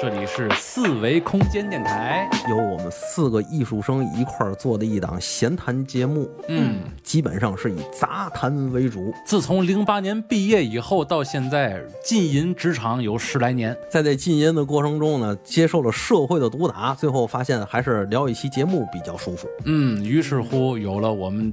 [0.00, 2.26] 这里是四维空间电台。
[2.48, 9.12] 由我们四个艺术生一块儿做的一档闲谈节目，嗯，基本上是以杂谈为主。
[9.26, 13.76] 自从零八年毕业以后到现在，浸淫职场有十来年。
[13.90, 19.46] 在这禁淫的过程中呢，接受了社会的毒打，最后发现还是聊一期节目比较舒服。
[19.66, 21.52] 嗯，于是乎有了我们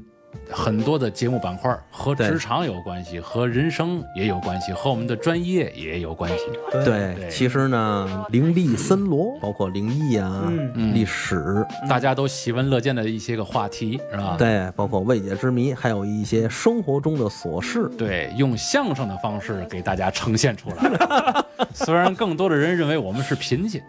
[0.50, 6.46] 很多的节目板块，和职场有关系，和人生也有关系，和我们的专业也有关系。
[6.72, 10.44] 对，对其实呢，灵力森罗，包括灵异啊、
[10.76, 14.36] 嗯历史，大家都喜闻乐见的一些个话题，是吧？
[14.38, 17.90] 对，包括未解之谜，还有一些生活中的琐事。
[17.98, 21.46] 对，用相声的方式给大家呈现出来。
[21.74, 23.82] 虽然更多的人认为我们是贫气，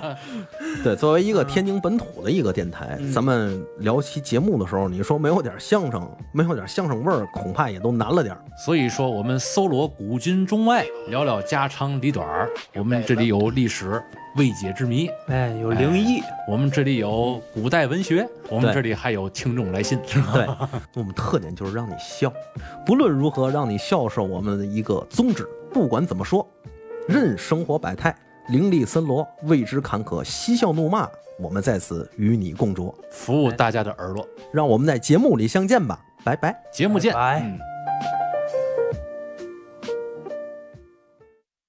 [0.84, 8.44] 对，作为一个天津本土的一个电台，咱们聊期节目的时候，你说没有点相声，没有点相声味儿，恐怕也都难了点儿。
[8.64, 12.48] 所以说，我们搜罗古今中外，聊聊家长里短儿。
[12.74, 14.02] 我们这里有历史、
[14.36, 19.98] 未解之谜，哎，有灵异，我们这里有古代文学，我们这里还有听众来信？
[20.32, 20.46] 对，
[20.94, 22.32] 我们特点就是让你笑，
[22.86, 25.48] 不论如何让你笑是我们的一个宗旨。
[25.72, 26.46] 不管怎么说，
[27.06, 28.14] 任生活百态，
[28.48, 31.08] 凌厉森罗，未知坎坷，嬉笑怒骂，
[31.40, 32.92] 我们在此与你共酌。
[33.10, 34.26] 服务大家的耳朵。
[34.52, 36.54] 让我们在节目里相见吧，拜拜。
[36.72, 37.12] 节目见。
[37.12, 37.58] 拜拜嗯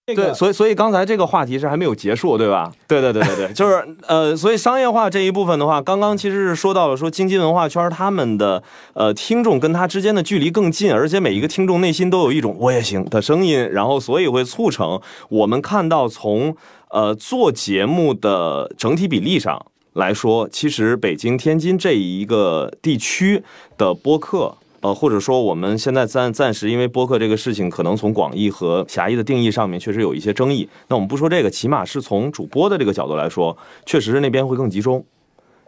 [0.10, 2.72] 对，这个所以所以刚才这个话题是还没有结束，对吧？
[2.88, 16.56] 对对对对对， 就是呃，所以商业化这一部分的话，刚刚其实是说到了说经济文化圈他们的呃听众跟他之间的距离更近，而且每一个听众内心都有一种我也行的声音，然后所以会促成我们看到从
[16.90, 23.44] 呃做节目的整体比例上来说，其实北京、天津这一个地区
[23.78, 24.56] 的播客。
[24.82, 30.70] 呃，或者说我们现在暂暂时因为播客这个事情，可能从广义和狭义的定义上面确实有一些争议。
[30.88, 35.04] 那我们不说这个，起码是从主播的这个角度来说，确实是那边会更集中。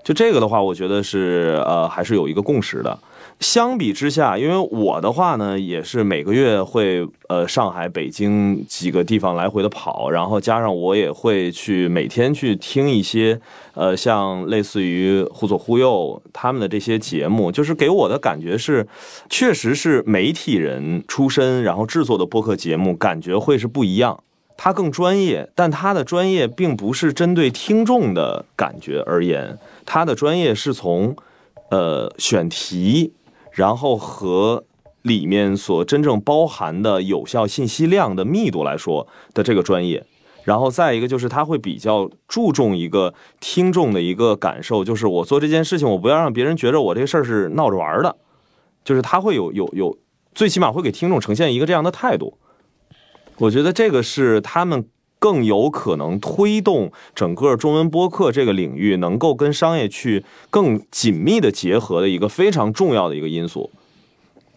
[0.04, 2.98] 就这个的话，我觉得是呃还是有一个共识的。
[3.40, 13.42] 相比之下，因为我的话呢，也是每个月会呃上海、北京几个地方来回的跑，然后加上我也会去每天去听一些
[13.74, 18.88] 呃像类似于忽左忽右他们的这些节目，就是给我的感觉是，
[19.28, 24.22] 确实是媒体人出身，然后制作的播客节目，感觉会是不一样。
[24.56, 31.16] 他更专业，但他的专业并不是针对听众的感觉而言，他的专业是从
[31.70, 33.14] 呃选题，
[33.52, 34.64] 然后和
[35.02, 40.06] 里面所真正包含的有效信息量的密度来说的这个专业。
[40.44, 48.16] 然后再一个就是他会比较注重一个听众的一个感受，就是我做这件事情，我不要让别人觉得我这个事儿是闹着玩的，
[48.84, 49.96] 就是他会有有有，
[50.34, 52.40] 最起码会给听众呈现一个这样的态度。
[53.38, 54.84] 我觉得这个是他们
[55.22, 63.70] 更有可能推动整个中文播客这个领域能够跟商业去更紧密的结合的一个非常重要的一个因素。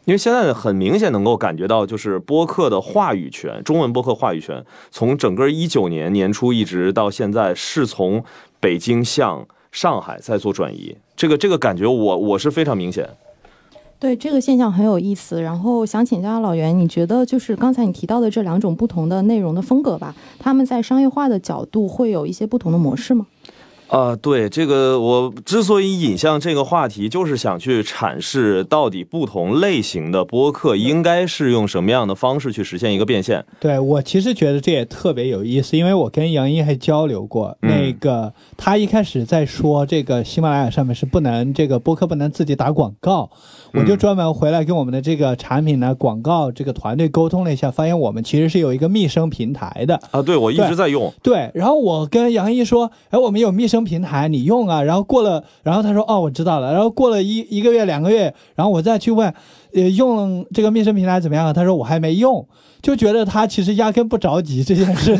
[0.06, 8.24] 因为现在很明显能够感觉到，就是播客的话语权，中文播客话语权，从整个一九年年初一直到现在，是从
[8.58, 10.96] 北京向上海在做转移。
[11.14, 13.06] 这个这个感觉我，我是非常明显。
[14.04, 23.26] 对这个现象很有意思，然后想请教老袁，你觉得就是刚才你提到的这两种不同的内容的风格吧，他们在商业化的角度会有一些不同的模式吗？
[23.94, 33.44] 啊、对这个，我之所以引向这个话题，就是想去阐释到底不同类型的播客应该是用什么样的方式去实现一个变现。
[33.60, 43.30] 对我其实觉得这也特别有意思，因为我跟杨一还交流过，嗯那个他一开始在说这个喜马拉雅上面是不能这个播客不能自己打广告，
[43.72, 51.12] 我就嗯专门回来跟我们的这个产品呢广告这个团队沟通了一下，发现我们其实是有一个密生平台的，啊，对我一直在用。
[51.22, 54.82] 对，然后我跟杨一说，哎，我们有密平台，你用啊。
[54.82, 56.72] 然后过了，然后他说，哦，我知道了。
[56.72, 59.32] 然后过了一一个月、两个月，然后我再去问，
[59.74, 61.52] 呃，用这个密声平台怎么样？
[61.52, 62.46] 他说我还没用，
[62.80, 65.12] 就觉得他其实压根不着急这件事，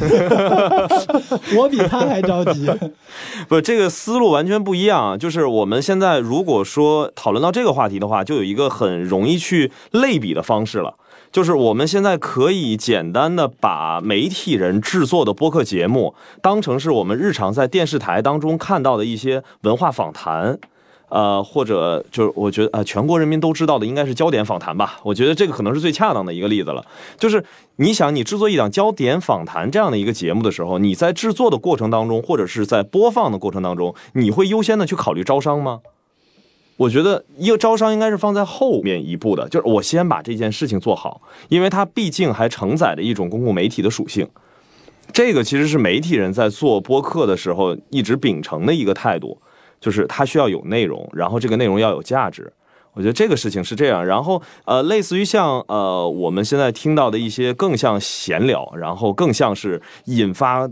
[1.58, 2.70] 我比他还着急。
[3.48, 5.18] 不，这个思路完全不一样。
[5.18, 10.94] 就是我们现在如果说讨论到这个话题的话，就有一个很容易去类比的方式了。
[11.32, 20.60] 就是我们现在可以简单的把媒体人制作的播客节目当成是我们日常在电视台当中看到的一些文化访谈，
[21.14, 24.98] 呃，或者就是我觉得呃，全国人民都知道的应该是焦点访谈吧。
[25.04, 26.84] 我觉得这个可能是最恰当的一个例子了。
[27.16, 27.44] 就是
[27.76, 35.82] 你想，你制作一档焦点访谈这样的一个节目的时候，你在制作的过程当中，或者是在播放的过程当中，你会优先的去考虑招商吗？
[36.78, 44.26] 我觉得一个招商应该是放在后面一步的，就是我先把这件事情做好，因为它毕竟还承载着一种公共媒体的属性。
[45.12, 49.38] 这个其实是媒体人在做播客的时候一直秉承的一个态度，
[49.84, 52.50] 就是它需要有内容，然后这个内容要有价值。
[52.94, 60.66] 我觉得这个事情是这样，然后呃，类似于像呃我们现在听到的一些更像闲聊，然后更像是引发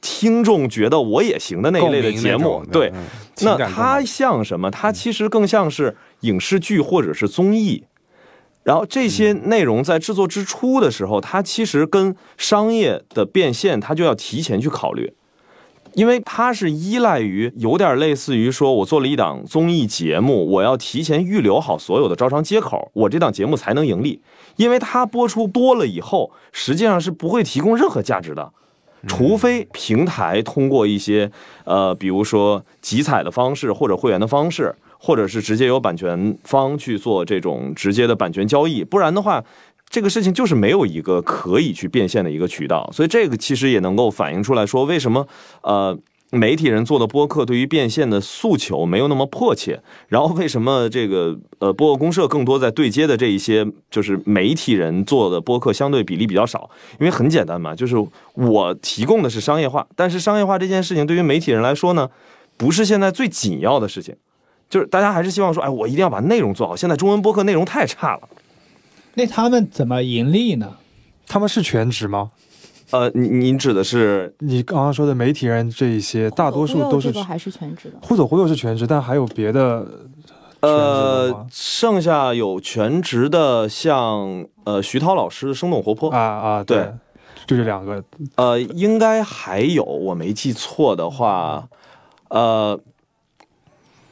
[0.00, 3.04] 听众觉得我也行的那一类的节目，对，嗯
[3.42, 4.70] 那它像什么？
[4.70, 7.84] 它其实更像是影视剧或者是综艺。
[8.62, 15.12] 然后这些内容在制作之初的时候，它其实跟商业的变现，它就要提前去考虑，
[15.94, 24.20] 因为它是依赖于有点类似于说，我做了一档综艺节目，我要提前预留好所有的招商接口，我这档节目才能盈利。
[24.56, 28.52] 因为它播出多了以后，实际上是不会提供任何价值的。
[29.06, 31.30] 除非平台通过一些
[31.64, 39.44] 呃，比如说集采的方式，或者会员的方式，或者是直接由版权方去做这种直接的版权交易，不然的话，
[39.94, 42.90] 这个事情就是没有一个可以去变现的一个渠道。
[42.92, 45.26] 所以这个其实也能够反映出来说，为什么
[45.62, 45.96] 呃。
[46.30, 56.68] 媒体人做的播客对于变现的诉求没有那么迫切，然后为什么这个呃播客公社更多在对接的这一些就是媒体人做的播客相对比例比较少？
[56.98, 57.94] 因为很简单嘛，就是
[58.32, 62.10] 我提供的是商业化，但是商业化这件事情对于媒体人来说呢，
[62.56, 64.16] 不是现在最紧要的事情，
[64.68, 66.74] 就是大家还是希望说，哎，我一定要把内容做好。
[66.74, 68.28] 现在中文播客内容太差了，
[69.14, 70.76] 那他们怎么盈利呢？
[71.26, 72.30] 他们是全职吗？
[72.90, 77.96] 呃，您您指的是你刚刚说的媒体人这一些，大多数都是还是全职的。
[78.02, 79.84] 忽左忽右是全职，但还有别的
[80.60, 86.92] 的呃，剩下有全职的，像呃徐涛老师的生动活泼啊啊，对，
[87.46, 88.04] 就这两个。
[88.36, 91.66] 呃，应该还有，我没记错的话，
[92.28, 92.78] 呃，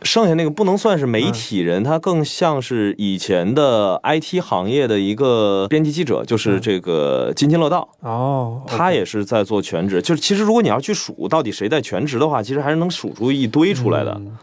[0.04, 10.02] 剩下那个不能算是媒体人，他更像是以前的 IT 行业的一个编辑记者，就是这个津津乐道，哦，他也是在做全职。
[10.02, 14.12] 就是其实如果你要去数到底谁在全职的话，其实还是能数出一堆出来的。
[14.18, 14.36] 嗯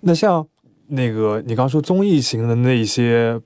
[0.00, 0.46] 那像
[0.88, 3.40] 那个你刚说综艺型的那些。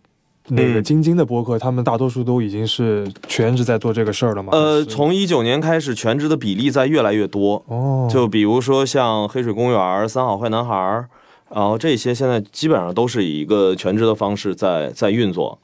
[0.53, 4.49] 那个嗯晶晶的播客，他们大多数都已经是全职在做这个事儿了吗？
[4.53, 7.63] 呃，从一九年开始，全职的比例在越来越多。
[7.69, 11.09] 哦，就比如说像黑水公园、三好坏男孩儿，
[11.55, 15.59] 然后这些现在基本上都是以一个全职的方式在在运作。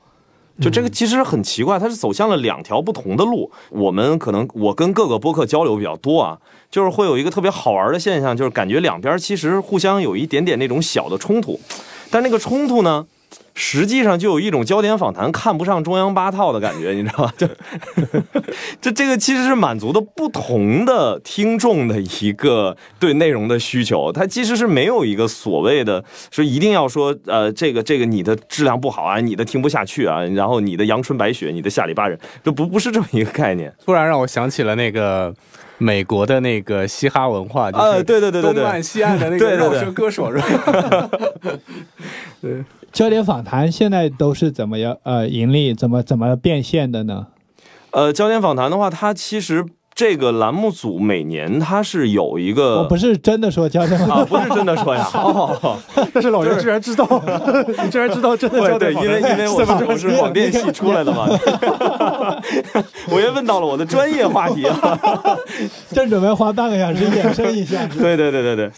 [0.58, 3.50] 就这个其实很奇怪，它是走向了两条不同的路。
[3.68, 6.38] 我们可能我跟各个播客交流比较多啊，
[6.70, 11.60] 就是会有一个特别好玩的现象，就是感觉两边其实互相有一点点那种小的冲突，
[12.10, 13.06] 但那个冲突呢，
[13.58, 17.32] 实际上就有一种焦点访谈看不上中央八套的感觉， 你知道吧？
[17.38, 17.48] 就
[18.82, 33.72] 这这个其实是满足的不同的听众的一个对内容的需求，它其实是没有一个所谓的说一定要说呃这个这个你的质量不好啊，你的听不下去啊，然后你的阳春白雪，你的下里巴人，这不不是这么一个概念。
[33.84, 35.34] 突然让我想起了那个
[35.78, 41.10] 美国的那个嘻哈文化，就啊是对对对对对东岸西岸的那 对对对个饶舌歌手是吧？
[42.96, 47.26] 焦点访谈现在都是怎么样呃盈利，怎么怎么变现的呢？
[47.90, 49.66] 呃，焦点访谈的话，它其实
[49.96, 55.78] 这个栏目组每年它是有一个，我不是真的说焦点访啊，不是真的说呀， 哦，
[56.12, 57.08] 但是老袁居然知道，
[57.82, 61.26] 你居然知道真的对对，因为因为我是我是广电系出来的嘛，
[63.08, 65.38] 我也问到了我的专业话题啊。
[65.90, 67.86] 正准备花半个小时衍生一下。
[67.86, 68.70] 对对对对对，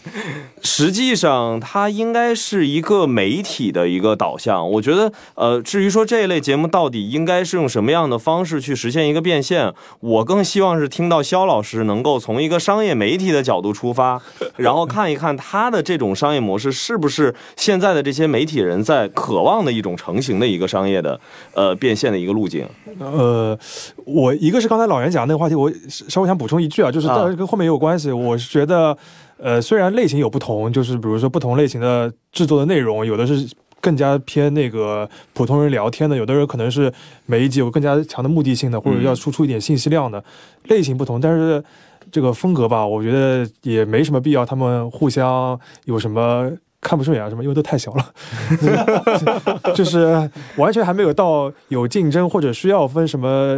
[0.61, 4.71] 实际上它应该是一个媒体的一个导向。
[4.71, 14.21] 我觉得，呃，至于说这一类节目到底应该是用什么样的方式去实现一个变现，我更希望是听到肖老师能够从一个商业媒体的角度出发，
[14.55, 21.19] 然后看一看他的这种商业模式是不是现在的这些媒体人在渴望的一种成型的一个商业的
[21.53, 22.65] 呃变现的一个路径。
[22.99, 23.57] 呃，
[24.05, 28.11] 我一个是刚才老袁讲的那个话题，我稍微想补充一句啊，就是啊当然跟后面也有关系。
[28.11, 28.95] 我是觉得，
[29.37, 33.47] 呃，虽然类型有不同，就是比如说不同类型的制作的内容，有的是
[33.81, 36.91] 更加偏那个普通人聊天的，有的人可能是
[37.25, 40.23] 每一集有更加强的目的性的，或者要输出一点信息量的，
[40.63, 41.63] 类型不同，但是。
[42.11, 46.51] 这个风格吧，我觉得也没什么必要，他们互相有什么
[46.81, 48.13] 看不顺眼啊什么，因为都太小了，
[49.75, 53.55] 就是完全还没有到有竞争或者需要分什么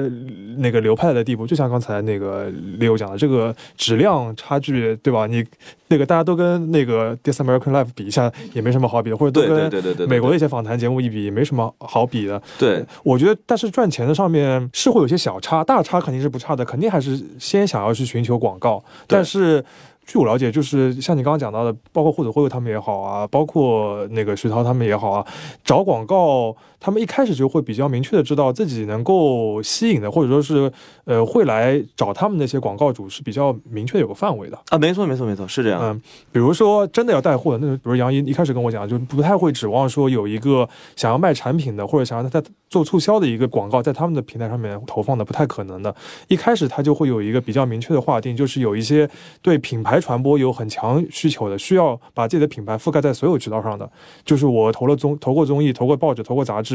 [0.57, 1.45] 那个流派的地步。
[1.45, 2.49] 就像刚才那个
[2.79, 5.27] Leo 讲的，这个质量差距，对吧？
[5.27, 5.45] 你
[5.87, 12.41] 那个大家都跟那个《This American Life》比一下，也没什么好比的，或者都跟美国的一些访谈节目一比，也没什么好比的。
[12.57, 18.83] 对我觉得，但是赚钱的上面是会有些小差，大差肯定是不差的，肯定还是先想要去寻求广告。
[19.05, 19.63] 但是
[20.05, 25.25] 据我了解，就是像你刚刚讲到的，包括互者会他们也好啊，包括那个徐涛他们也好啊，
[25.63, 30.69] 找广告，他们一开始就会比较明确的知道自己能够吸引的，或者说是
[31.05, 34.59] 呃会来找他们那些广告主是比较明确有个范围的。
[34.69, 35.79] 啊，没错没错没错，是这样。
[35.81, 36.01] 嗯，
[36.31, 45.95] 比如说真的要带货的，那比如杨一一开始跟我讲，就不太会指望说有一个想要卖产品的，或者想要在做促销的一个广告，在他们的平台上面投放的，不太可能的。
[46.29, 49.07] 一开始他就会有一个比较明确的划定，就是有一些
[49.43, 53.87] 对品牌传播有很强需求的，需要把自己的品牌覆盖在所有渠道上的。
[54.25, 56.70] 就是我投了综投过综艺，投过报纸，投过杂志，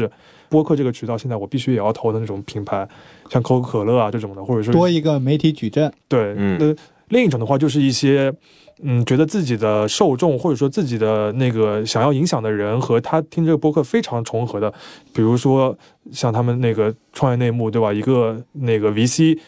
[0.49, 2.87] 播客这个渠道，现在我必须也要投的那种品牌，
[3.29, 6.75] 像可口可乐啊这种的，或者说多一个媒体矩阵，对，嗯那
[7.09, 8.33] 另一种的话就是一些，
[8.81, 14.69] 嗯，觉得自己的受众或者说自己的那个想要影响的人和他听这个播客非常重合的，
[15.13, 15.77] 比如说
[16.11, 17.93] 像他们那个创业内幕，对吧？
[17.93, 19.39] 一个那个 VC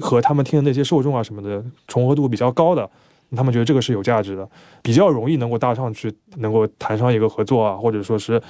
[0.00, 2.88] 和他们听的那些受众啊什么的重合度比较高的。
[3.36, 4.48] 他们觉得这个是有价值的，
[4.80, 8.40] 比较容易能够搭上去，能够谈上一个合作啊，或者说是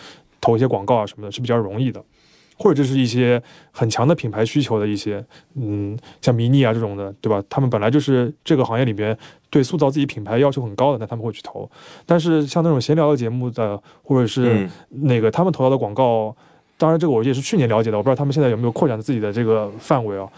[0.44, 2.04] 投一些广告啊什么的，是比较容易的。
[2.56, 3.42] 或者就是一些
[3.72, 5.24] 很强的品牌需求的一些，
[5.56, 7.42] 嗯，像迷你啊这种的，对吧？
[7.48, 9.16] 他们本来就是这个行业里边
[9.50, 11.68] 对塑造自己品牌要求很高的，那他们会去投。
[12.06, 14.70] 但是像那种闲聊的节目的，或者是嗯
[15.08, 16.32] 那个他们投到的广告，
[16.78, 20.28] 当然这个我也是去年了解的，我不知道他们现在有没有扩展自己的这个范围啊。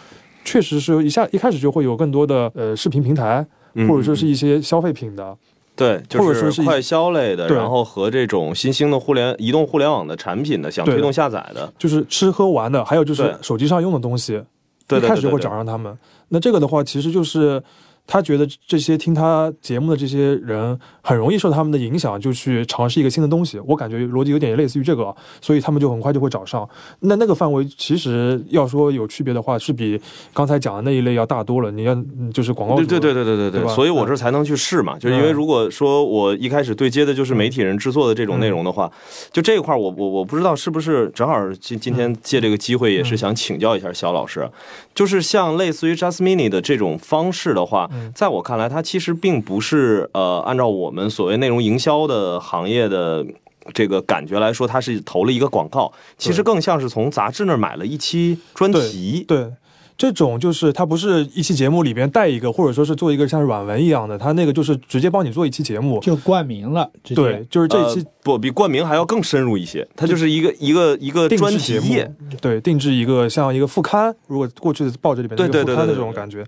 [0.42, 5.36] 确实是一下一开始就会有更多的呃视频平台，嗯或者说是一些消费品的，
[5.76, 14.42] 对，就或者说是快消类的，然后和这种新兴的互联移动互联网的产品的，想推动下载的，就是吃喝玩的，还有就是手机上用的东西，
[14.88, 15.96] 对开始就会找上他们。
[16.28, 17.62] 那这个的话，其实就是
[18.06, 23.58] 他觉得这些听他节目的这些人很容易受他们的影响，就去尝试一个新的东西。
[23.66, 26.68] 我感觉逻辑有点类似于这个，所以他们就很快就会找上。
[27.00, 30.00] 那那个范围其实要说有区别的话，是比
[30.32, 31.70] 刚才讲的那一类要大多了。
[31.70, 38.90] 你要嗯就是广告，对对对对对对对，对所以我这才能去试嘛，就是因为嗯如果说我一开始对接的就是媒体人制作的这种内容的话，
[39.32, 44.48] 就这一块我我我不知道是不是正好今今天借这个机会也是想请教一下肖老师，
[44.94, 53.26] 就是像类似于 Just Mini 的这种方式的话，嗯在我看来，它其实并不是呃按照我们所谓内容营销的行业的。
[53.74, 59.24] 这个感觉来说，它是投了一个广告，其实更像是从杂志那儿买了一期专题。
[59.26, 59.50] 对，
[59.96, 65.98] 这种就是它不是一期节目里边带一个，或者说是做一个像软文一样的，它那个就是直接帮你做一期节目。
[66.00, 76.44] 就冠名了，直接对，就是这一期呃不比冠名还要更深入一些，它就是一个一个一个定专制节目题页，，对，定制一个像一个副刊，如果过去的报纸里边的一个对对副刊的这种感觉，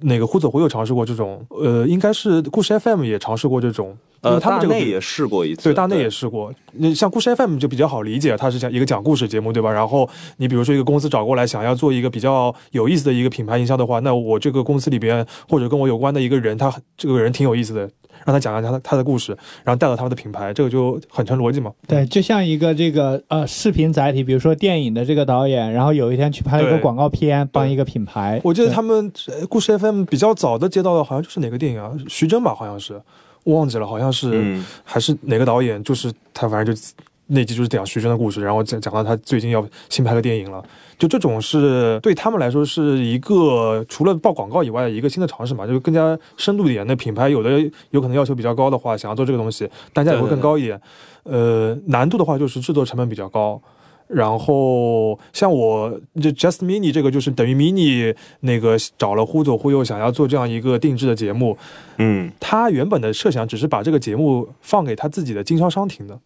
[0.00, 6.52] 那个忽左忽右尝试过这种，呃，应该是故事 FM 也尝试过这种，呃，他们这个大内也试过一次，对，大内也试过。
[6.78, 9.72] 那像故事 FM 就比较好理解，它是讲一个讲故事节目，对吧？
[9.72, 17.80] 然后你比如说一个公司找过来，想要做一个比较有意思的一个品牌营销的话，那我这个公司里边或者跟我有关的一个人，他这个人挺有意思的，
[18.24, 21.72] 让他讲讲他他的故事，然后带到他们的品牌，这个就很成逻辑嘛。
[21.86, 28.40] 对，就像一个这个呃视频载体，比如说电影的这个导演，然后有一天去拍一个广告片，帮一个品牌。
[28.44, 31.92] 我记得他们呃故事 FM 比较早的接到的，好像就是哪个电影啊？
[32.08, 33.00] 徐峥吧，好像是，
[33.44, 36.80] 我忘记了，好像是、嗯还是哪个导演，就是他，反正就
[37.28, 40.62] 那集就是讲徐峥的故事，然后讲讲到他最近要新拍个电影了。
[40.98, 46.86] 就这种是对他们来说是一个除了报广告以外的一个新的尝试嘛，就是更加深度一点。
[46.86, 47.60] 那品牌有的
[47.90, 50.80] 有可能要求比较高的话，想要做这个东西，单价也会更高一点。
[51.24, 53.60] 呃，难度的话就是制作成本比较高。
[54.08, 61.58] 然后像我这 Just Mini 这个就是等于 Mini 那个找了忽左忽右想要做这样一个定制的节目，
[61.98, 66.16] 嗯他原本的设想只是把这个节目放给他自己的经销商听的，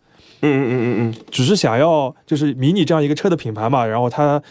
[0.42, 4.42] 嗯嗯嗯嗯嗯，只是想要就是迷你这样一个车的品牌嘛，然后他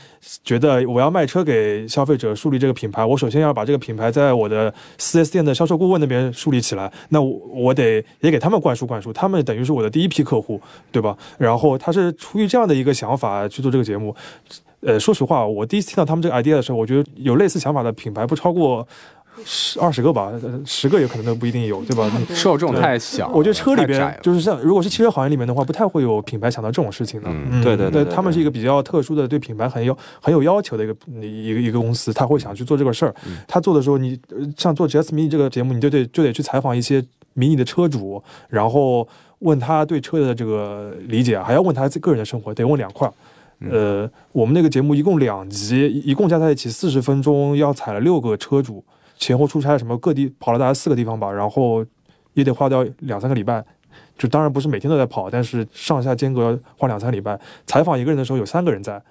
[0.43, 10.61] 觉得我要卖车给消费者，树立这个品牌，我首先要把这个品牌在我的 4S 店的销售顾问那边树立起来，那我我得也给他们灌输灌输，他们等于是我的第一批客户，
[10.91, 11.17] 对吧？
[11.37, 14.15] 然后他是出于这样的一个想法去做这个节目。
[14.81, 18.87] 呃，说实话，我第一次听到他们这个 idea 的时候，我觉得有类似想法的品牌不超过
[19.45, 22.09] 十二十个吧，呃十个有可能都不一定有，对吧？
[22.17, 27.29] 你受众太小，我觉得车里边就是像，如果是汽车行业里面的话，不太会有品牌想到这种事情的。
[27.29, 33.15] 嗯对对对对他们是一个比较特殊的，对品牌很有很有要求的一个一个一个公司，他会想去做这个事儿。
[33.25, 39.07] 嗯他做的时候，你呃像做 Just Mini 这个节目，你就得就得去采访一些迷你的车主，然后
[39.39, 43.09] 问他对车的这个理解，还要问他个人的生活，得问两块
[43.69, 48.83] 呃，我们那个节目一共两集，一一共加在一起四十分钟，要采了六个车主，
[49.19, 51.85] 前后出差什么各地跑了大概四个地方吧，然后
[52.33, 53.63] 也得花掉两三个礼拜。
[54.17, 57.39] 就当然不是每天都在跑，但是上下间隔花两三个礼拜。
[57.65, 59.01] 采访一个人的时候有三个人在，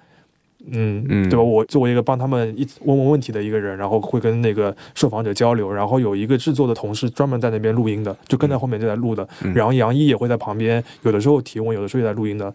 [0.67, 1.41] 嗯嗯对吧？
[1.41, 12.53] 我作为一个帮他们一问问问题的一个人，然后会跟那个受访者交流，然后有一个制作的同事专门在那边录音的，就跟在后面就在录的，嗯然后杨一也会在旁边，有的时候提问，有的时候也在录音的。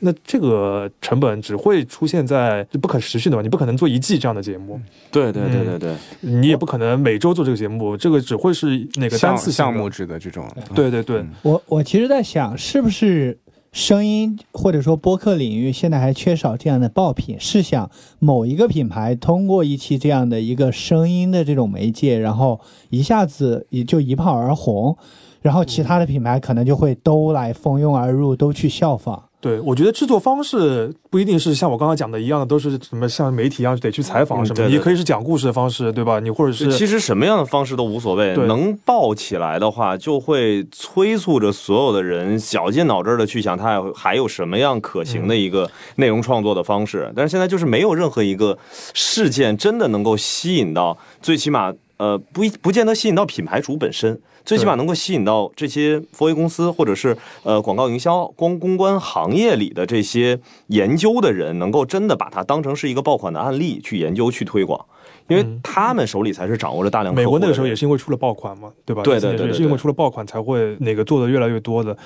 [0.00, 3.42] 那这个成本只会出现在就不可持续的嘛？
[3.42, 4.80] 你不可能做一季这样的节目，
[5.10, 9.88] 对对对对对，你也不可能每周做这个节目，这个只会是那个单次项目。
[9.88, 13.38] 制的这种，对对对，嗯我我其实在想，是不是
[13.72, 17.36] 声音或者说播客领域现在还缺少这样的爆品？
[17.40, 24.94] 是想某一个品牌通过一期这样的一个声音的这种媒介，然后一下子也就一炮而红，
[25.40, 29.27] 然后其他的品牌可能就会都来蜂拥而入，都去效仿。
[29.40, 36.18] 对，我觉得制作方式不一定是像我刚刚讲的一样的，都是什么像媒体一样得去采访什么的，嗯对对也可以是讲故事的方式，对吧？
[36.18, 47.12] 你或者是其实什么样的方式都无所谓，能爆起来的话，就会催促着所有的人绞尽脑汁的去想，它还有还有什么样可行的一个内容创作的方式。
[47.14, 48.58] 但是现在就是没有任何一个
[48.92, 54.18] 事件真的能够吸引到，最起码呃不一不见得吸引到品牌主本身。
[54.44, 64.82] 最起码能够吸引到这些 4A 公司或者是呃广告营销、光公关行业里的这些研究的人，能够真的把它当成是一个爆款的案例去研究、去推广，
[65.28, 69.02] 因为嗯他们手里才是掌握着大量客美国那个时候也是因为出了爆款嘛，对吧？
[69.02, 71.96] 对对对对也是因为出了爆款才会那个做的越来越多的。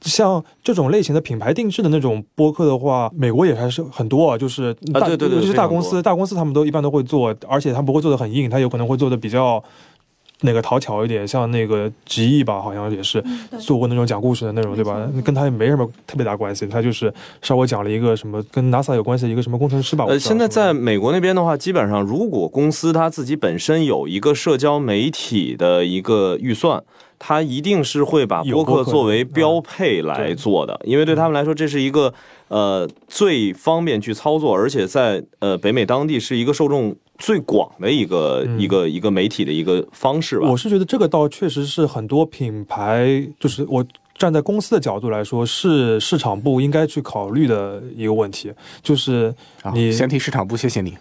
[0.00, 9.62] 像这种类型的品牌定制的那种播客的话，美国也还是很多啊，就是大啊对对对尤其是大公司，大公司他们都一般都会做，而且他不会做的很硬，他有可能会做的比较。
[10.42, 13.22] 那个讨巧一点，像那个吉易吧，好像也是
[13.58, 15.06] 做过那种讲故事的那种，对吧？
[15.24, 17.12] 跟他也没什么特别大关系，他就是
[17.42, 20.04] 稍微讲了一个什么跟 NASA 有关系的一个什么工程师吧。
[20.08, 26.82] 呃，现在在美国那边的话，基本上如果公司它自己本身有一个社交媒体的一个预算，
[27.18, 32.12] 他一定是会把播客作为嗯标配来做的，因为对他们来说，这是一个
[32.48, 40.50] 呃最方便去操作，而且在呃北美当地是一个受众最广的一个、嗯一个一个媒体的一个方式吧。
[40.50, 43.84] 我是觉得这个倒确实是很多品牌，就是我
[44.20, 48.52] 站在公司的角度来说，是市场部应该去考虑的一个问题，
[48.82, 50.94] 就是啊你先替市场部谢谢你。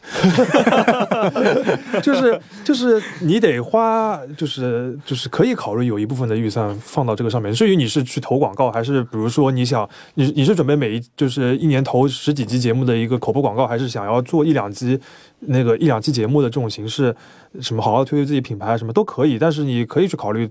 [2.01, 7.51] 就是就是你得花，就是就是可以考虑有一部分的预算放到这个上面。
[7.51, 14.97] 至于你是去投广告，还是比如说你想你你是准备每一就是一年投十几集节目的一个口播广告，还是想要做一两集
[15.41, 17.13] 那个一两期节目的这种形式，
[17.59, 20.49] 什么好好推推自己品牌什么都可以，但是你可以去考虑。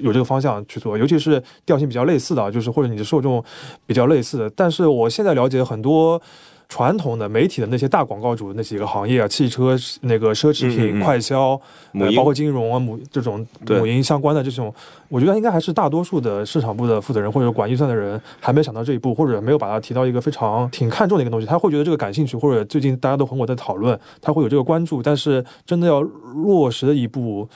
[0.00, 3.42] 有这个方向去做，尤其是调性比较类似的啊，就是或者你的受众
[3.86, 4.50] 比较类似的。
[4.50, 6.20] 但是我现在了解很多
[6.68, 11.60] 传统的媒体的那些大广告主那几个行业啊，汽车、那个奢侈品、嗯嗯嗯快销，
[11.94, 14.74] 呃，包括金融啊、母这种母婴相关的这种，
[15.08, 21.46] 我觉得应该还是大多数的市场部的负责人或者管预算的人还没有想到这一步，或者没有把它提到一个非常挺看重的一个东西。
[21.46, 27.48] 他会觉得这个感兴趣，或者最近大家都很火在讨论，他会有这个关注，但是真的要落实的一步。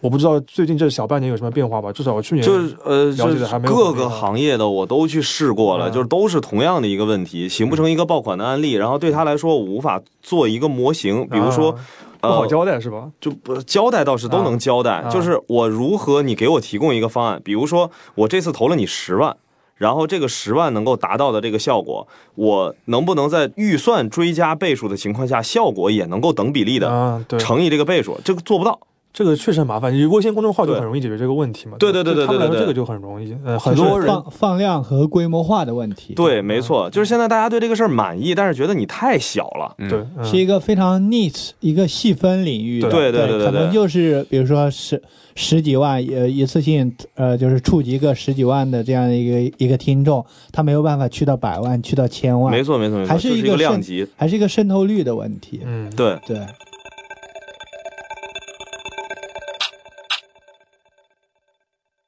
[0.00, 8.72] 我不知道最近这小半年有什么变化吧，至少我去年就是呃，了解就是的还没有各个行业的我都去试过了，嗯就是都是同样的一个问题，形不成一个爆款的案例。
[8.72, 11.72] 然后对他来说，我无法做一个模型，比如说
[12.20, 13.10] 啊不好呃，交代是吧？
[13.20, 19.36] 就不交代倒是都能交代，啊就是我如何你给我提供一个方案，比如说我这次投了你十万。
[19.78, 28.18] 然后这个十万能够达到的这个效果，我能不能在预算追加倍数的情况下，效果也能够等比例的乘以这个倍数？
[28.24, 28.80] 这个做不到。
[29.16, 29.90] 这个确实很麻烦。
[29.94, 31.78] 你微信公众号就很容易解决这个问题嘛。
[31.78, 33.34] 对对对对他们这个就很容易。
[33.42, 36.12] 呃，很多人放放量和规模化的问题。
[36.12, 39.74] 对，没错，就是现在大家对这个事儿满意，但是觉得你太小了。
[39.78, 45.02] 嗯对，嗯是一个非常 niche 一个细分领域的，对对对对可能就是比如说十
[45.34, 54.06] 十几万，呃，一次性呃，就是触及个十几万的这样一个一个听众，他没有办法去到百万，去到千万，没错没错没错，还是一个量级。
[54.14, 55.62] 还是一个渗透率的问题。
[55.64, 56.38] 嗯，对，对。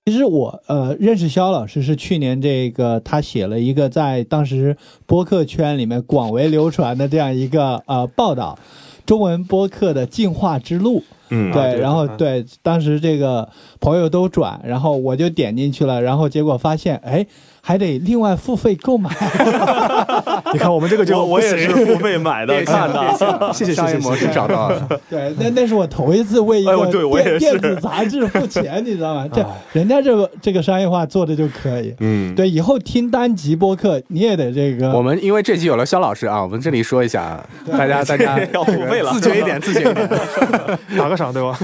[0.09, 8.59] 其实我呃认识肖老师是去年这个他写了一个在当时播客圈里面广为流传的这样一个呃报道，
[9.05, 11.05] 中文播客的进化之路。
[11.29, 13.51] 嗯，对，然后对，当时这个
[13.81, 17.27] 朋友都转，然后我就点进去了，然后结果发现，哎，
[17.69, 19.11] 还得另外付费购买。
[20.55, 23.53] 你看我们这个就我我也是付费买的， 看的。
[23.53, 24.89] 谢谢 商业模式找到了。
[25.11, 29.29] 对，那那是我头一次为一哎个呦对我也电是电子杂志付钱，你知道吗？
[29.31, 31.95] 这哎人家这个这个商业化做的就可以。
[32.01, 34.91] 嗯，对，以后听单集播客你也得这个。
[34.93, 40.09] 我们因为这集有了肖老师啊，我们这里说一下啊，大家大家要付费了自觉一点，自觉一点。
[40.97, 41.59] 打个赏对吧？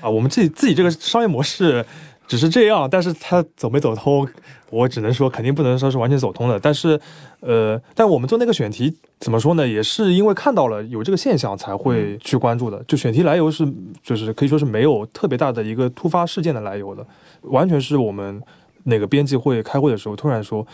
[0.00, 1.84] 啊，我们自己自己这个商业模式
[2.32, 4.26] 只是这样，但是他走没走通，
[4.70, 6.58] 我只能说肯定不能说是完全走通的。
[6.58, 6.98] 但是，
[7.40, 9.68] 呃，但我们做那个选题怎么说呢？
[9.68, 12.82] 也是因为看到了有这个现象才会去关注的。
[12.88, 13.70] 就选题来由是，
[14.02, 17.06] 就是可以说是没有特别大的一个突发事件的来由的，
[17.42, 18.42] 完全是我们
[18.84, 20.66] 那个编辑会开会的时候突然说。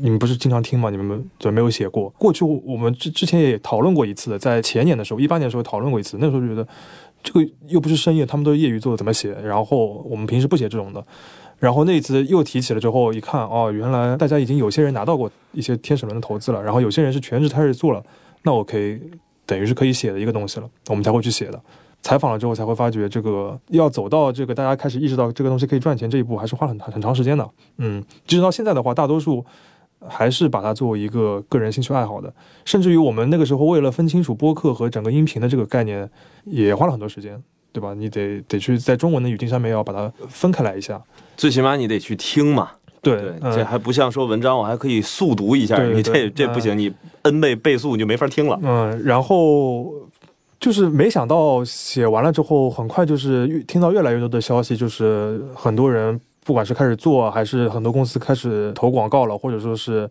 [0.00, 0.90] 你们不是经常听吗？
[0.90, 2.08] 你们怎么没有写过？
[2.18, 6.16] 过去我们之之前也讨论过一次的，在前年的时候，一八年的时候讨论过一次。
[6.18, 6.66] 那时候觉得，
[7.22, 9.32] 这个又不是深夜，他们都是业余做的，怎么写？
[9.42, 11.04] 然后我们平时不写这种的。
[11.58, 18.02] 然后那一次又提起了之后，一看哦，原来大家已经有些人拿到过一些天使轮的投资了，然后有些人是全职开始做了，
[18.42, 19.00] 那我可以
[19.46, 21.62] 等于是可以写的一个东西了，我们才会去写的。
[22.02, 27.48] 采访了之后才会发觉，这个要走到这个大家开始意识到这个东西可以赚钱这一步，还是花了很很长时间的。
[27.76, 29.44] 嗯，即使到现在的话，大多数
[30.08, 32.32] 还是把它作为一个个人兴趣爱好的，
[32.64, 36.08] 甚至于我们那个时候为了分清楚播客和整个音频的这个概念，
[36.44, 37.40] 也花了很多时间，
[37.72, 37.94] 对吧？
[37.94, 41.00] 你得得去在中文的语境上面要把它分开来一下。
[41.36, 42.70] 最起码你得去听嘛。
[43.00, 46.92] 对，对，嗯这还不像说文章，我还可以速读一下，对对你这这不行，你
[47.22, 48.56] n 倍倍速你就没法听了。
[48.62, 49.92] 嗯，然后
[50.60, 60.10] 就是没想到写完了之后，很快就是越听到越来越多的消息，就是很多人不管是开始做，还是很多公司开始投广告了，或者说是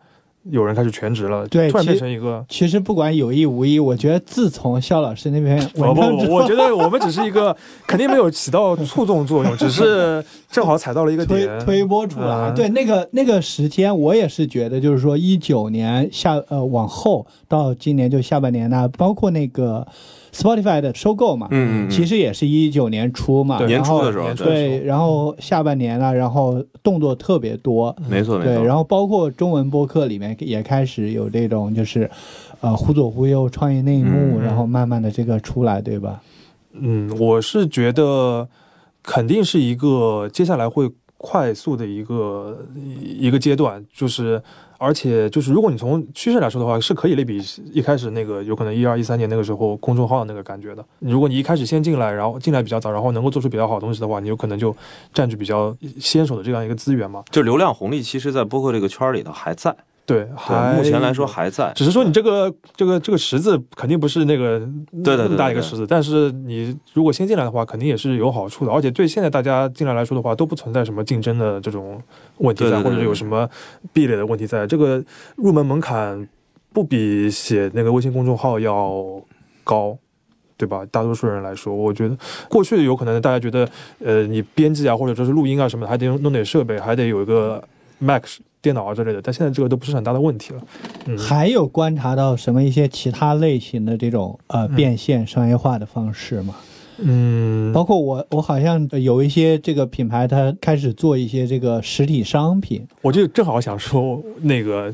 [0.49, 2.43] 有人开始全职了，对突然变成一个。
[2.49, 7.55] 其实不管有意无意，我觉得自从肖老师那篇不不我觉得我们只是一个，
[7.85, 11.59] 肯定没有起到促动作用， 只是正好踩到了一个推点。
[11.59, 12.49] 推播出来。
[12.49, 19.85] 嗯对，那个那个时间，我也是觉得，就是说一九年下呃往后到今年就下半年呢，包括那个
[20.31, 27.95] Spotify 的收购嘛，嗯嗯，其实也是一九年初嘛，年初的时候，对，然后下半年呢，然后动作特别多。
[28.09, 28.55] 没错没错。
[28.55, 32.09] 对然后包括中文播客里面也开始有这种就是，
[32.61, 36.21] 呃，忽左忽右创业内幕，嗯然后慢慢的这个出来，对吧？
[36.73, 38.47] 嗯，我是觉得
[39.03, 42.65] 肯定是一个接下来会快速的一个
[43.03, 44.41] 一个阶段，就是
[44.83, 47.39] 而且就是如果你从趋势来说的话，是可以类比
[47.71, 50.83] 一开始那个有可能一二一三年那个时候公众号的那个感觉的。
[50.97, 54.75] 如果你一开始先进来，然后进来比较早，然后能够做出比较好的东西的话，你有可能就
[55.13, 57.23] 占据比较先手的这样一个资源嘛。
[57.29, 59.75] 就流量红利，其实在播客这个圈里头还在，
[60.11, 61.71] 对，还目前来说还在。
[61.73, 72.01] 只是说你这个这个这个池子肯定不是那个那么大一个池子，但是你如果先进来的话，肯定也是有好处的，而且对现在大家进来来说的话，都不存在什么竞争的这种
[72.37, 73.49] 问题在，对对对或者有什么
[73.93, 74.67] 壁垒的问题在。
[74.67, 75.01] 这个
[75.37, 76.27] 入门门槛
[76.73, 79.03] 不比写那个微信公众号要
[79.63, 79.97] 高。
[80.57, 80.85] 对吧？
[80.91, 82.15] 大多数人来说，我觉得
[82.47, 87.63] 过去有可能大家觉得，呃，你编辑啊，或者说是录音啊什么的，还得用弄点设备，还得有一个
[87.97, 88.23] Mac
[88.61, 89.21] 电脑啊之类的。
[89.21, 90.61] 但现在这个都不是很大的问题了。
[91.05, 96.55] 嗯，还有观察到什么一些其他类型的这种呃嗯变现商业化的方式吗？
[96.97, 102.87] 嗯，包括我，我好像有一些这个品牌，它开始做一些这个实体商品。
[103.01, 104.93] 我就正好想说那个。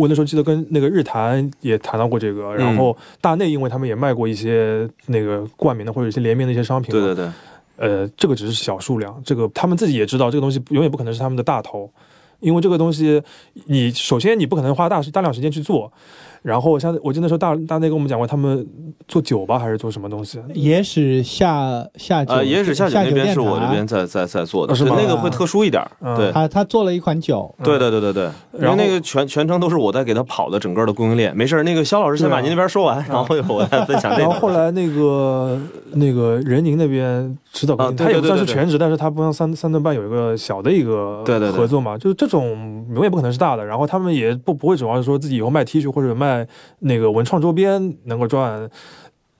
[0.00, 7.28] 我那时候记得跟那个日坛也谈到过这个，然后大内因为他们也卖过一些那个冠名的或者一些联名的一些商品，对对对，
[7.76, 11.90] 呃，这个只是小数量，这个他们自己也知道，这个东西永远不可能是他们的大头，
[12.40, 13.22] 因为这个东西，
[13.66, 15.92] 你首先你不可能花大大量时间去做，
[16.46, 18.64] 然后像我记得那时候大大内跟我们讲过，他们
[19.08, 24.96] 做酒吧还是做什么东西，野史下下酒，呃，野史下酒那边是我这边在在在做的，啊是吗？
[24.96, 26.16] 那个会特殊一点，嗯。
[26.16, 26.30] 对。
[26.30, 34.36] 他他做了一款酒，对对对对对，因然后为那个全全程都是我在给他跑的整个的供应链，没事儿，那个肖老师先把您那边说完，然后我再分享这然后。
[34.36, 35.58] 后来那个
[35.94, 41.56] 那个任宁那边指导啊他也算是全职，但是他不像三三顿半有一个小的一个对对对。
[41.56, 43.64] 合作嘛，就是这种永远不可能是大的。
[43.64, 46.35] 然后他们也不不会指望说自己以后卖 T 恤或者卖
[46.80, 48.68] 那个文创周边能够赚。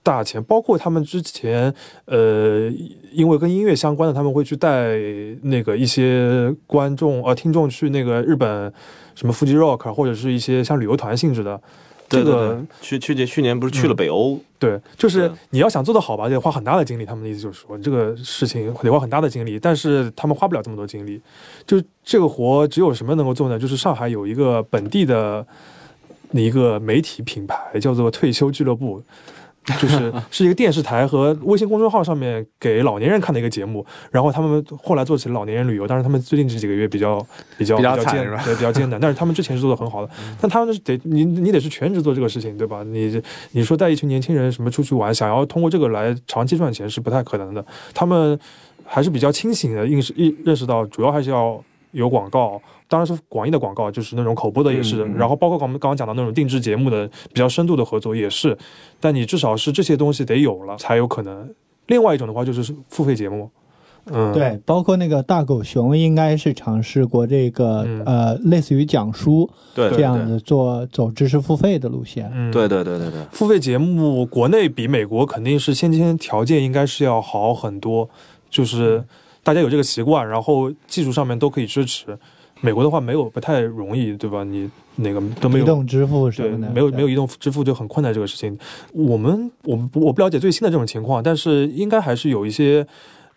[0.03, 1.73] 大钱，包括他们之前，
[2.05, 2.71] 呃，
[3.11, 4.97] 因为跟音乐相关的，他们会去带
[5.41, 8.71] 那个一些观众呃听众去那个日本
[9.15, 11.59] 什么 Fuji Rock 或者是一些像旅游团性质的，
[12.07, 14.39] 对对这个对，去去年去年不是去了北欧？
[14.57, 17.05] 对，就是你要想做得好吧，得花很大的精力。
[17.05, 21.19] 他们的意思就是说，这个事情得花很大的精力，但是他们花不了这么多精力。
[21.65, 23.59] 就这个活，只有什么能够做呢？
[23.59, 25.45] 就是上海有一个本地的
[26.31, 29.01] 一个媒体品牌，叫做退休俱乐部。
[29.81, 37.19] 就是 是一个电视台和微信公众号上面给老年人看的一个节目，然后他们后来做起了老年人旅游，但是他们最近这几个月比较
[37.57, 40.09] 比较比较较艰难对比较艰难，但是他们之前是做的很好的，
[40.39, 42.81] 但他们得你你得是全职做这个事情，对吧？
[42.85, 43.21] 你
[43.51, 47.65] 你说带一群年轻人什么出去玩，想要通过这个来长期赚钱是不太可能的。
[47.93, 48.39] 他们
[48.85, 51.61] 还是比较清醒的，认识认认识到主要还是要
[51.91, 58.57] 有广告，当然是广义的广告，就是那种口播的也是，然后包括我们刚刚讲到那种定制节目的比较深度的合作也是，
[58.99, 61.53] 但你至少是这些东西得有了才有可能。
[61.87, 63.49] 另外一种的话就是付费节目，
[64.11, 68.03] 嗯，对，包括那个大狗熊应该是尝试过这个、嗯。
[68.05, 72.29] 呃，类似于讲书对这样子做走知识付费的路线。
[72.33, 78.09] 嗯，对对对对对，付费节目国内比美国肯定是先天条件应该是要好很多，
[78.49, 79.03] 就是
[79.43, 82.17] 大家有这个习惯，然后技术上面都可以支持。
[82.61, 84.43] 美国的话没有不太容易，对吧？
[84.43, 88.57] 你那个都没有移动支付什对，么的，没有没有移动支付就很困难这个事情。
[88.93, 92.85] 我们我们我不了解最新的这种情况，但是应该还是有一些。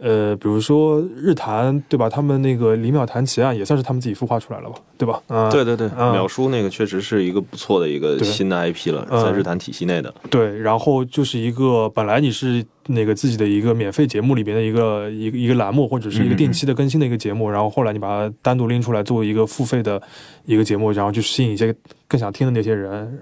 [0.02, 2.08] 呃，比如说日坛，对吧？
[2.08, 5.20] 他们那个李淼谈奇案也算是他们自己孵化出来了吧，对吧？
[5.28, 10.14] 嗯，对对对，嗯秒叔那个确实是一个不错的一个新的 IP 了，嗯在日坛体系内的。
[10.30, 20.00] 对，然后就是一个本来你是那个自己的一个免费节目里边的一个一个一个栏目，或者是一个定期的更新的一个节目，然后后来你把它单独拎出来作为一个付费的
[20.46, 21.74] 一个节目，然后去吸引一些
[22.08, 23.18] 更想听的那些人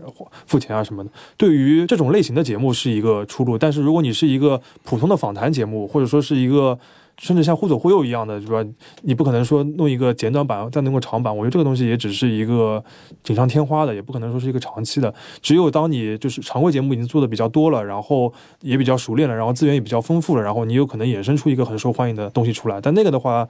[0.46, 1.11] 付钱啊什么的。
[1.36, 6.78] 对于这种类型的节目是一个出路，但是如果你是一个普通的访谈节目，或者说是一个
[7.18, 8.64] 甚至像互左互右一样的，是吧？
[9.02, 12.82] 你不可能说弄一个简短版再弄个长版，我觉得这个东西也只是一个
[13.22, 15.12] 锦上添花的，也不可能说是一个长期的。
[15.42, 22.80] 只有当你就是常规节目已经做的比较多了，然后也比较熟练了，然后资源也比较丰富了，然后你有可能衍生出一个很受欢迎的东西出来。
[22.80, 23.46] 但那个的话，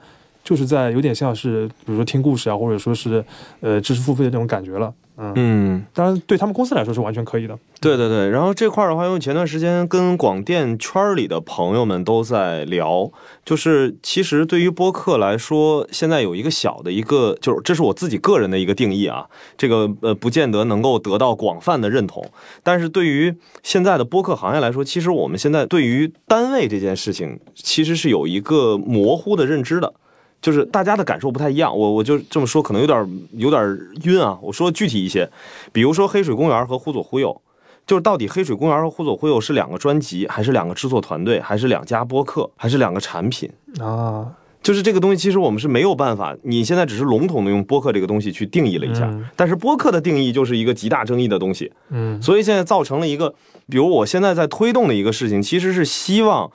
[0.49, 3.23] 就是在有点像是比如说听故事啊，或者说是
[3.59, 4.91] 呃知识付费的这种感觉了。
[5.15, 7.55] 嗯，嗯，当然对他们公司来说是完全可以的。
[7.79, 13.11] 对对对，然后这块儿的话，因为前段时间跟广电圈里的朋友们都在聊，
[13.45, 22.25] 就是其实对于播客来说，现在有一个小的一个，就是这是我自己个人的一个定义啊，这个呃不见得能够得到广泛的认同，
[22.63, 29.93] 但是对于现在的播客行业来说，其实我们现在对于单位这件事情，其实是有一个模糊的认知的。
[30.41, 34.37] 就是大家的感受不太一样，我我就这么说，可能有点有点晕啊。
[34.41, 35.29] 我说具体一些，
[35.71, 37.41] 比如说黑水公园和忽左忽右，
[37.85, 43.49] 就是到底黑水公园和忽左忽右是两个专辑，还是两个制作团队，还是两家播客，还是两个产品？
[43.79, 44.27] 啊，
[44.63, 46.35] 就是这个东西，其实我们是没有办法。
[46.43, 53.33] 你现在只是笼统的用播客这个东西去定义了一下，嗯但是播客的定义就是一个极大争议的东西，嗯所以现在造成了一个，
[53.69, 56.49] 比如我现在在推动的一个事情，其实是希望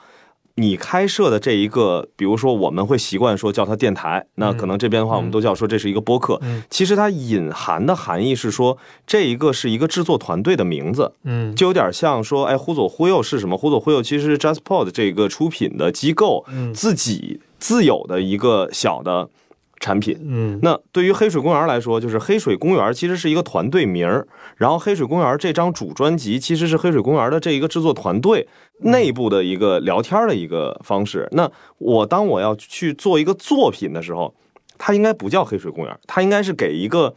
[0.57, 6.63] 你开设的这一个，比如说我们会习惯说叫它电台，那可能这边的话我们都叫说这是一个播客，嗯。
[6.69, 11.53] 其实它隐含的含义是说这一个是一个制作团队的名字，嗯。
[11.55, 13.57] 就有点像说，哎，忽左忽右是什么？
[13.57, 16.73] 忽左忽右其实是 JustPod 这个出品的机构嗯。
[16.73, 19.29] 自己自有的一个小的
[19.85, 20.17] 产品。
[20.27, 24.27] 嗯那对于黑水公园来说，就是黑水公园其实是一个团队名儿，
[24.57, 28.47] 然后黑水公园这张主专辑其实是黑水公园的这一个制作团队
[28.79, 31.27] 内部的一个聊天的一个方式。
[31.33, 34.33] 那我当我要去做一个作品的时候，
[34.79, 37.13] 它应该不叫黑水公园，它应该是给一个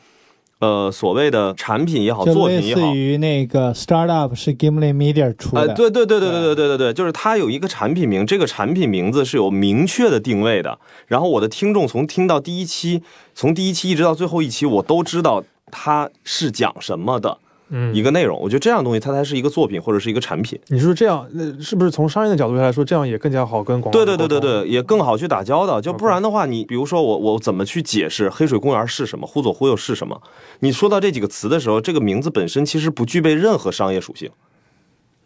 [0.60, 2.96] 呃所谓的产品也好，作品也好似。
[2.96, 10.78] 于那个 startup 是 Gimli Media 出呃，的，对对对对对对对对对，就是它有一个产品名，这个产品名字是有明确的定位的。
[11.06, 13.02] 然后我的听众从听到第一期，
[13.34, 17.47] 从第一期一直到最后一期，我都知道它是讲什么的嗯
[17.92, 18.38] 一个内容。
[18.40, 20.58] 我觉得这样东西它才是一个作品或者是一个产品。
[20.68, 25.80] 你说这样，那是不是从商业的角度来说，这样也更加好跟广告对对对对对，也更好去打交道。
[25.80, 30.20] 就不然的话，你比如说我我怎么去解释黑水公园是什么，忽左忽右是什么？
[30.60, 34.30] 你说到这几个词的时候，这个名字本身其实不具备任何商业属性。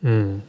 [0.01, 0.43] 嗯，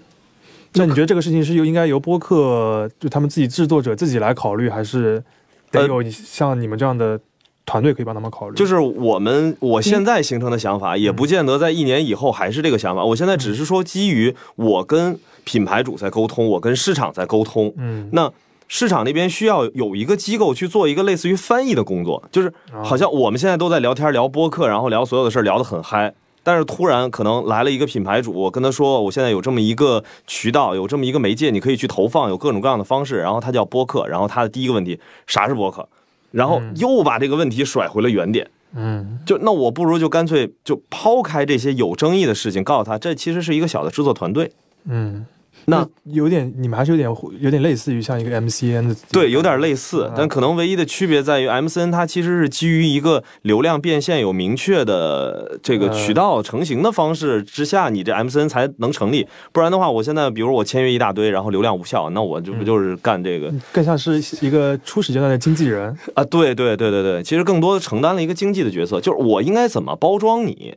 [0.73, 5.23] 那你觉得这个事情是由应该由播客就他们自己制作者自己来考虑，还是
[5.69, 7.19] 得呃有像你们这样的
[7.65, 8.55] 团队可以帮他们考虑？
[8.55, 13.03] 就是我们我现在形成的想法，也不见得在一年以后还是这个想法。
[13.03, 17.73] 我现在只是说，基于我跟品牌主在沟通，我跟市场在沟通。
[17.77, 18.31] 嗯那
[18.67, 22.51] 市场那边需要有一个机构去做一个类似于翻译的工作，就是
[22.83, 26.13] 好像我们现在都在聊天聊播客，然后聊所有的事儿聊得很嗨。
[26.45, 33.19] 但是突然可能来了一个品牌主，我跟他说，我现在有这么一个渠道，有这么一个媒介，你可以去投放，有各种各样的方式。
[33.19, 35.87] 然后他叫播客，然后他的第一个问题，啥是播客？
[36.33, 38.49] 然后又把这个问题甩回了原点。
[38.75, 44.51] 嗯就那我不如就干脆就抛开这些有争议的事情，告诉他这其实是一个小的制作团队。
[44.85, 45.23] 嗯，
[45.65, 47.09] 那有点你们还是有点
[47.39, 59.27] 有点类似于像一个 MCN 的对，有点类似嗯，但可能唯一的区别在于，MCN 它其实是基于一个流量变现有明确的这个渠道成型的方式之下，你这 MCN 才能成立。
[59.51, 65.95] 不然的话，我现在比如我签约一大堆，然后流量无效，那我这不就是干这个更像是一个初始阶段的经纪人。
[66.13, 66.23] 啊？
[66.25, 70.75] 对对对对对，其实更多的承担了一个经济的角色，就是我应该怎么包装你。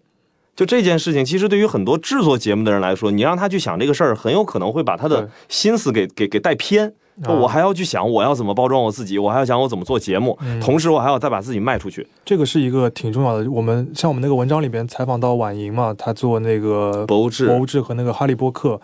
[0.57, 6.88] 就这件事情，其实对于很多制作节目的人来说，你让他去想这个事儿，很有可能会把他的心思给给给带偏。
[7.24, 12.07] 啊我还要去想我要怎么包装我自己，我还要想我怎么做节目，嗯同时我还要再把自己卖出去。
[12.24, 13.50] 这个是一个挺重要的。
[13.50, 18.80] 我们像我们那个文章里边采访到婉莹嘛，她做那个博物志博物志和那个哈利波特，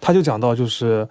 [0.00, 1.06] 他就讲到就是。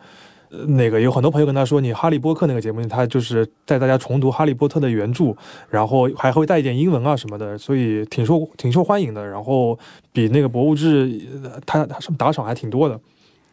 [0.50, 5.36] 那个有很多朋友跟他说，你哈利波特那个节目，他就是带大家重读哈利波特的原著，
[5.70, 9.26] 然后还会带一点英文啊什么的，所以挺受挺受欢迎的。
[9.28, 9.78] 然后
[10.14, 11.22] 比那个博物志，
[11.66, 13.00] 他他打赏还挺多的，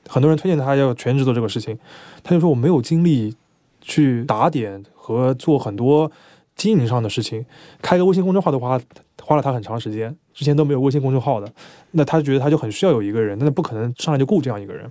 [0.08, 1.76] 很多人推荐他要全职做这个事情。
[2.22, 3.34] 他就说我没有精力
[3.80, 6.10] 去打点和做很多
[6.54, 7.44] 经营上的事情，
[7.82, 8.80] 开个微信公众号的话，
[9.20, 11.52] 花了他很长时间，之前都没有微信公众号的，
[11.90, 14.90] 那他觉得他就很需要有一个人，但是不可能上来就雇这样一个人。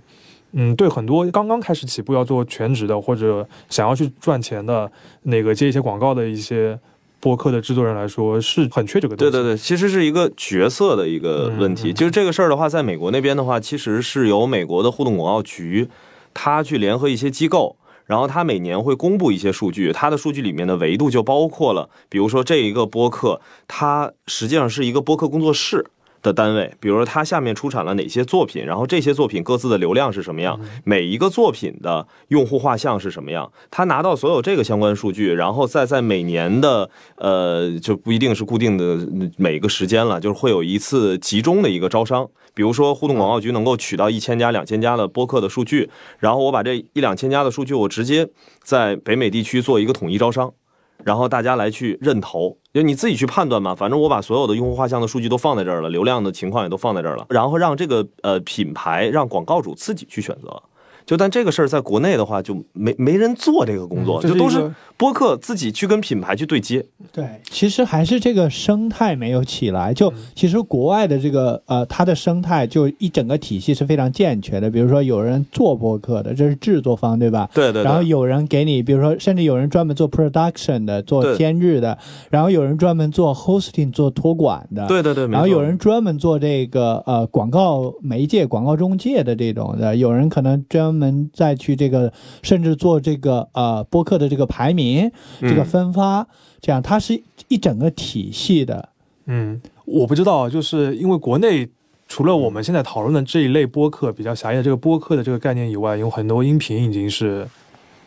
[0.54, 4.90] 嗯，对很多刚刚开始起步要做全职的，或者想要去赚钱的
[5.22, 6.78] 那个接一些广告的一些
[7.20, 9.32] 播客的制作人来说，是很缺这个东西。
[9.32, 11.90] 对对对，其实是一个角色的一个问题。
[11.90, 15.88] 嗯嗯就是这个事儿的话，在美国那边的话，其实是由美国的互动广告局，
[16.32, 17.76] 他去联合一些机构。
[18.06, 25.86] 然后他每年会公布一些数据，它的数据里面的维度就包括了，比如说这一个播客，它实际上是一个播客工作室
[26.24, 39.06] 的单位，比如说它下面出产了哪些作品，然后这些作品各自的流量是什么样，每一个作品的用户画像是什么样，他拿到所有这个相关数据，然后再在每年的呃就不一定是固定的
[39.36, 42.28] 每个时间了，就是会有一次集中的一个招商。
[42.54, 48.28] 比如说，互动广告局能够取到一千家、两千家的播客的数据，然后我把这一两千家的数据，我直接
[48.62, 50.54] 在北美地区做一个统一招商，
[51.02, 53.74] 然后大家来去认投，就你自己去判断嘛。
[53.74, 60.62] 反正我把所有的用户画像的数据都放在这儿了，流量的情况也都放在这儿了，然后让这个呃品牌让广告主自己去选择。
[61.06, 66.84] 就但这个事儿在国内的话，就没没人做这个工作，就都是播客自己去跟品牌去对接。
[67.12, 69.92] 对，其实还是这个生态没有起来。
[69.92, 74.70] 就嗯其实国外的这个呃，它的生态就一整个体系是非常健全的。
[74.70, 77.48] 比如说有人做播客的，这是制作方，对吧？
[77.52, 77.84] 对对对。
[77.84, 81.96] 然后有人给你，比如说，甚至有人专门做 production 的，做对监制的，
[82.30, 94.83] 然后有人专门做 hosting 做托管的，对对对，然后有人专门做这个呃广告媒介、广告中介的这种的，有人可能专门再去这个，甚至做这个呃播客的这个排名。
[94.84, 95.10] 民
[95.40, 96.26] 这个嗯分发，
[96.60, 98.90] 这样它是一整个体系的。
[99.26, 101.66] 嗯，我不知道，就是因为国内
[102.06, 107.48] 除了我们现在讨论的这一类播客比较狭义的这个播客的这个概念以外，有很多音频已经是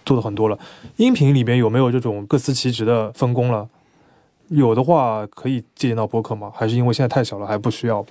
[0.05, 0.59] 做的很多了。
[0.97, 3.67] 音频里边有没有这种各司其职的分工了？
[4.49, 6.51] 有的话可以借鉴到播客吗？
[6.55, 8.05] 还是因为现在太小了还不需要？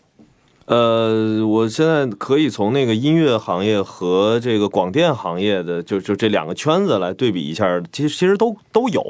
[0.66, 9.02] 呃，我现在可以从那个音乐行业和这个广电行业的，就就这两个圈子来对比一下，其实其实都都有，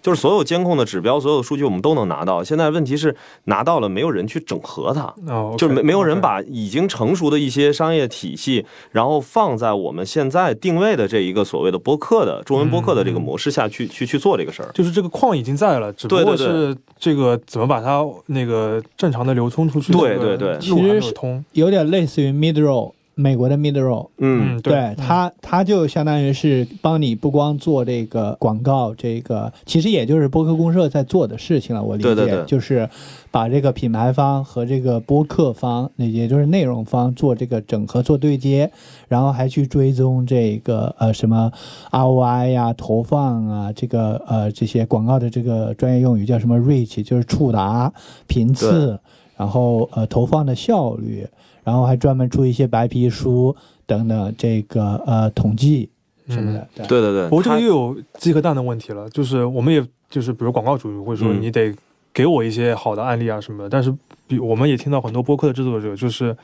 [0.00, 2.44] 就是所有监控的指标、所有的数据我们都能拿到。
[2.44, 5.12] 现在问题是拿到了，没有人去整合它。
[5.26, 14.70] 哦，就没没有人把已经成熟的一些商业体系，然后放在我们现在定位的这一个所谓的播客的中文播客的这个模式下去去去做这个事儿。
[14.72, 21.44] 就是这个矿已经在了，只不过是这个怎么把它那个正常的流通出去，对对对其实通。
[21.52, 24.08] 有点类似于 mid roll，美国的 mid roll。
[24.18, 31.82] 嗯，对嗯它，它就相当于是帮你不光做这个广告，这个其实也就是播客公社在做的事情了。
[31.82, 32.88] 我理解，对对对就是
[33.30, 38.70] 把这个品牌方和这个播客方，那也就是内容方做这个整合、做对接，
[39.08, 41.50] 然后还去追踪这个呃什么
[41.90, 47.92] ROI 呀、投放啊，这个呃这些广告的这个专业用语叫什么 reach，就是触达、
[48.26, 48.98] 频次，
[49.40, 51.26] 然后呃投放的效率，
[51.64, 55.88] 然后还专门出一些白皮书等等这个呃统计
[56.28, 56.68] 什么的。
[56.74, 56.86] 对。
[56.86, 61.40] 对对对，不过这个又有鸡和蛋的问题了，就是我们也就是比如广告主会说嗯。
[61.40, 61.74] 你得
[62.12, 63.90] 给我一些好的案例啊什么的，但是
[64.26, 66.36] 比我们也听到很多播客的制作者就是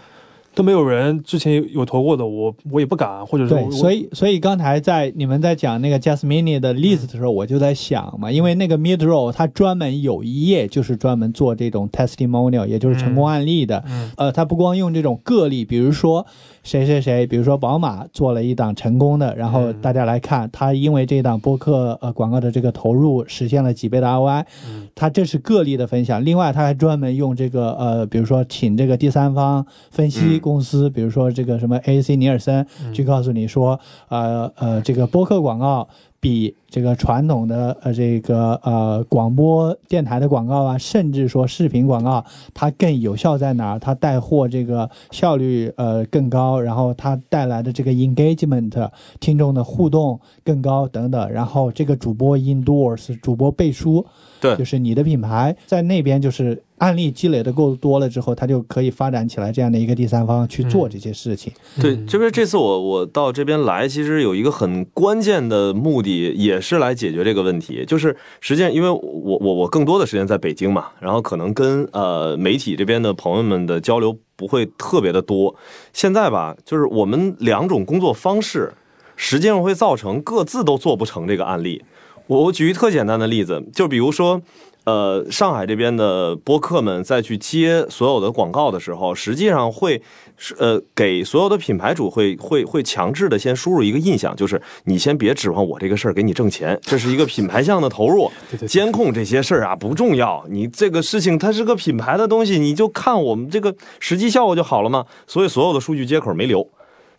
[0.56, 13.84] 都没有人之前有有投过的，我我也不敢，或者说对，所以所以刚才在你们在讲那个 Jasmine 的例子的时候，我就在想嘛，因为那个 Mid Roll 它专门有一页就是专门做这种 testimonial，也就是成功案例的。
[13.86, 16.26] 嗯呃，它不光用这种个例，比如说
[16.66, 19.80] 谁谁谁，比如说宝马做了一档成功的，然后嗯。
[19.80, 24.88] 大家来看，他因为这档播客呃广告的这个投入实现了几倍的 ROI，嗯。
[24.92, 26.24] 他这是个例的分享。
[26.24, 30.40] 另外，他还专门用这个呃，比如说请这个第三方分析嗯。
[30.40, 32.92] 公司，比如说这个什么 AC 尼尔森，嗯。
[32.92, 35.88] 去告诉你说，呃呃，这个播客广告
[36.20, 43.78] 比这个传统的呃这个呃广播电台的广告啊，甚至说视频广告，它更有效在哪儿？
[43.78, 48.90] 它带货这个效率呃更高，然后它带来的这个 engagement
[49.20, 51.30] 听众的互动更高等等。
[51.30, 54.04] 然后这个主播 endorse 主播背书，
[54.40, 61.52] 对就是你的品牌在那边就是案例积累的够多了之后，它就可以发展起来这样的一个第三方去做这些事情。
[61.80, 67.84] 对，嗯这边这次我我到这边来，其实有一个很关键的目的，也是来解决这个问题。
[67.86, 75.54] 就是实际上，因为我我我更多的时间在北京嘛，然后可能跟呃媒体这边的朋友们的交流不会特别的多。
[75.92, 78.72] 现在吧，就是我们两种工作方式，
[79.16, 81.82] 实际上会造成各自都做不成这个案例。
[82.26, 84.40] 我我举一特简单的例子，就比如说。
[84.86, 90.00] 呃，上海这边的播客们在去接所有的广告的时候，实际上会
[90.36, 105.04] 是呃给所有的品牌主会会会强制的先输入一个印象，就是你先别指望我这个事儿给你挣钱，这是一个品牌项的投入， 对对对监控这些事儿啊不重要，你这个事情它是个品牌的东西，你就看我们这个实际效果就好了嘛。
[105.26, 106.64] 所以所有的数据接口没留。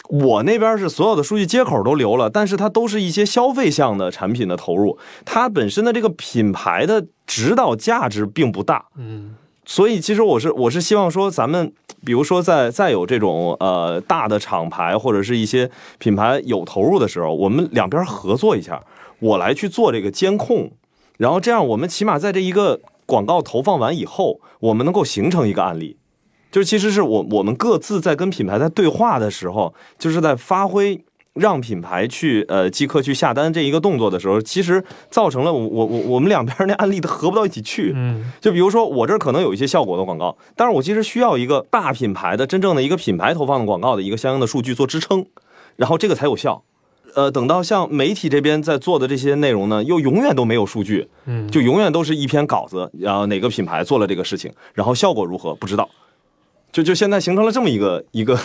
[0.10, 8.86] 我那边是所有的数据接口都留了，但是它都是一些消费项的产品的投入，它本身的这个品牌的指导价值并不大。
[8.97, 9.36] 嗯
[9.70, 11.74] 所以其实我是我是希望说，咱们
[12.05, 18.82] 比如说在再有这种呃大的厂牌或者是一些品牌有投入的时候，我们两边合作一下，
[19.20, 20.72] 我来去做这个监控，
[21.18, 25.97] 然后这样我们起码在这一个广告投放完以后，我们能够形成一个案例。
[26.52, 31.00] 就是其实是我我们各自在跟品牌在对话的时候，就是在发挥
[31.34, 37.91] 让品牌去呃即刻去下单这一个动作的时候，其实造成了我我我我们两边那案例都合不到一起去。
[37.95, 45.26] 嗯就比如说我这儿可能有一些效果的广告，但是我其实需要一个大品牌的真正的一个品牌投放的广告的一个相应的数据做支撑，
[45.76, 46.64] 然后这个才有效。
[47.16, 55.89] 呃，等到像媒体这边在做的这些内容呢，又永远都没有数据，嗯，就永远都是一篇稿子，然后哪个品牌做了这个事情，然后效果如何不知道，
[56.78, 58.39] 就就现在形成了这么一个一个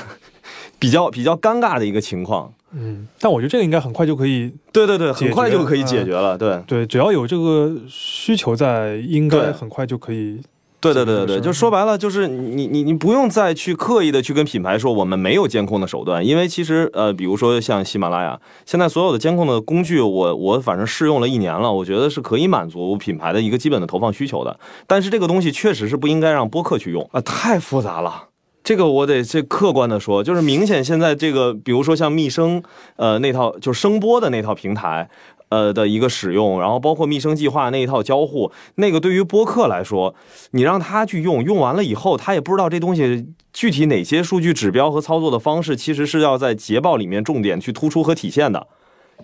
[0.79, 2.51] 比较比较尴尬的一个情况。
[2.73, 6.39] 嗯，但我觉得这个应该很快就可以，对对对，很快就可以解决了。
[6.39, 10.41] 对对，只要有这个需求在，应该很快就可以。
[10.83, 24.59] 对对对对对，就说白了，就是你你你不用再去刻意的去跟品牌说我们没有监控的手段，因为其实呃，比如说像喜马拉雅，现在所有的监控的工具，我我反正试用了一年了，我觉得是可以满足品牌的一个基本的投放需求的。
[24.89, 28.25] 但是这个东西确实是不应该让播客去用啊、太复杂了。
[28.65, 32.63] 这个我得这客观的说，就是明显现在这个，比如说像密声，
[32.95, 35.11] 呃，那套就是声波的那套平台，
[35.53, 40.15] 呃的一个使用，然后包括密生计划那一套交互，那个对于播客来说，
[40.53, 48.67] 你让他去用，用完了以后，他也不知道这东西具体哪些数据指标和操作的方式，其实是要在捷报里面重点去突出和体现的，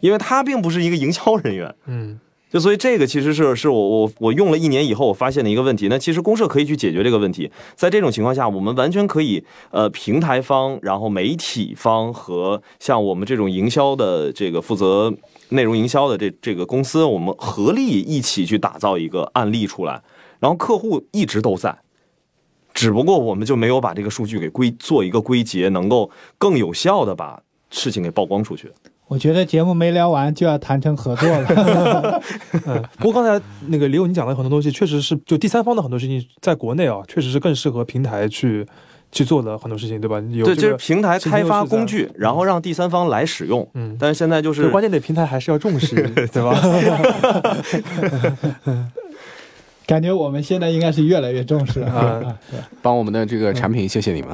[0.00, 1.74] 因为他并不是一个营销人员。
[1.86, 2.20] 嗯，
[2.52, 5.88] 就所以这个其实是是我我我用了一年以后我发现的一个问题。
[5.88, 7.50] 那其实公社可以去解决这个问题。
[7.74, 15.12] 在这种情况下，我们完全可以呃平台方，然后媒体方和像我们这种营销的这个负责
[15.50, 20.02] 内容营销的这这个公司，我们合力一起去打造一个案例出来。
[20.40, 21.76] 然后客户一直都在，
[22.72, 28.70] 只不过我们就没有把这个数据给归做一个归结，能够更有效的把事情给曝光出去。
[29.08, 32.22] 我觉得节目没聊完就要谈成合作了。
[32.66, 38.66] 嗯，不过刚才那个李友你讲的很多东西，确实是就第三方的很多事情，在国内啊，确实是更适合平台去
[39.10, 40.22] 去做的很多事情，对吧？
[40.30, 43.66] 有对，就是平台开发工具，然后让第三方来使用。
[43.74, 45.96] 嗯但是现在就是关键得平台还是要重视，
[46.32, 46.54] 对吧？
[49.88, 51.90] 感觉我们现在应该是越来越重视了。
[51.90, 52.38] 啊
[52.82, 54.28] 帮我们的这个产品，谢谢你们。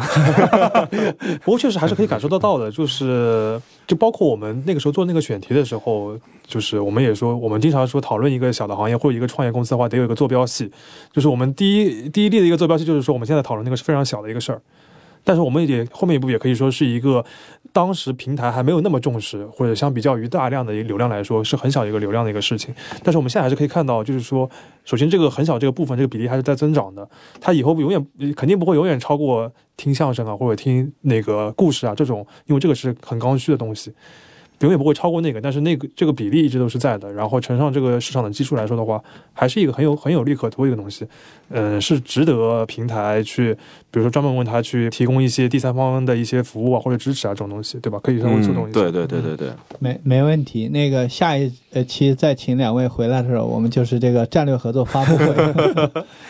[1.45, 10.69] 不过确实还是可以感受得到的，就是就包括我们那个时候做那个选题的时候，就是我们也说，我们经常说讨论一个小的行业或者一个创业公司的话，得有一个坐标系。
[11.13, 14.61] 就是我们第一第一例的一个坐标系，就是说我们现在讨论那个是非常小的一个事儿。
[15.25, 17.25] 但是我们也后面一步也可以说是一个
[17.73, 22.75] 当时平台还没有那么重视，或者相比较于大量的一个流量来说是很小一个流量的一个事情。
[23.03, 24.49] 但是我们现在还是可以看到，就是说，
[24.85, 27.09] 首先这个很小这个部分这个比例还是在增长的，
[27.41, 28.07] 它以后永远
[28.37, 33.93] 肯定不会永远超过听相声啊或者听那个故事啊这种，因为这个是很刚需的东西。
[34.65, 37.13] 永远不会超过那个，但是那个这个比例一直都是在的。
[37.13, 39.03] 然后乘上这个市场的基数来说的话，
[39.35, 41.07] 还是一个很有很有利可图的一个东西。
[41.51, 43.53] 嗯，是值得平台去，
[43.91, 48.01] 比如说专门为他去提供一些第三方的一些服务啊或者支持啊这种东西，对吧？
[48.03, 48.81] 可以稍微触动一下。
[48.81, 50.69] 对对对对对，没没问题。
[50.69, 55.27] 那个下一呃期再请两位回来的时候，我们就是这个战略合作发布会。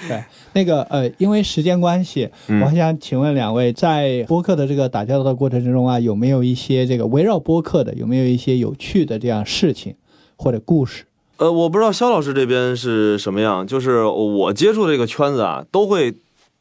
[0.09, 0.23] 对，
[0.55, 9.95] 那个呃，因为时间关系，嗯我还想请问两位，在播客的这个打交道的过程之中啊，有没有一些这个围绕播客的，有没有一些有趣的这样事情
[10.37, 11.05] 或者故事？
[11.37, 16.15] 呃，我不知道肖老师这边是什么样，就是我接触这个圈子啊，都会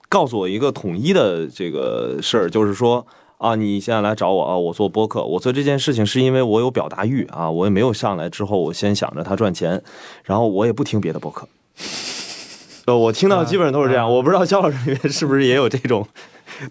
[0.09, 3.05] 告诉我一个统一的这个事儿，就是说
[3.37, 9.79] 啊，你现在来找我啊，我做播客，我做这件事情是因为我有表达欲啊，我也没有上来之后我先想着他赚钱，
[10.23, 11.47] 然后我也不听别的播客。
[12.85, 16.05] 呃，我听到基本上都是这样，我不知道肖老师这边是不是也有这种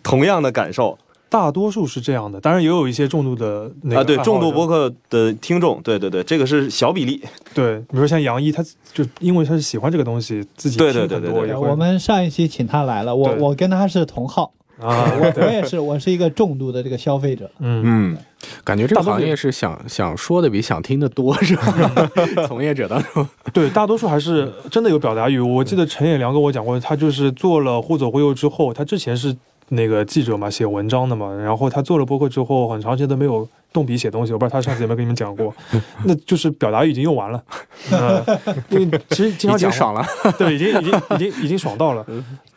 [0.02, 0.98] 同样的感受
[1.30, 4.04] 大多数是这样的，当然也有一些重度的那个啊？
[4.04, 7.22] 对，重度播客的听众，对对对，这个是小比例。
[7.54, 8.62] 对，比如说像杨一，他
[8.92, 17.50] 就因为他是喜欢这个东西，自己对听对对我们上一期请他来了，我我跟他是同号，啊，我 我，也是，我是一个重度的这个消费者。
[17.60, 17.82] 嗯。
[17.84, 18.18] 嗯，
[18.64, 22.10] 感觉这个行业是想想说的比想听的多，是吧？
[22.48, 25.38] 从业者当中， 对，大多数还是真的有表达欲。
[25.38, 29.36] 我记得陈也良跟我讲过，他就是做了忽左忽右之后，他之前是
[29.74, 34.32] 那个记者嘛，写文章的嘛，然后他做了播客之后，很长时间都没有动笔写东西。
[34.32, 35.54] 我不知道他上次有没有跟你们讲过，
[36.04, 37.42] 那就是表达欲已经用完了。
[37.90, 38.22] 嗯，
[38.68, 40.04] 因为其实经常讲爽了。
[40.38, 42.06] 对，已经已经已经已经爽到了。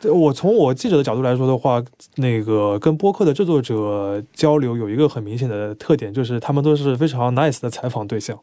[0.04, 1.82] 我从我记者的角度来说的话，
[2.16, 8.38] 那个跟播客的制作者交流有一个很明显的特点，就是他们都是非常 nice 的采访对象。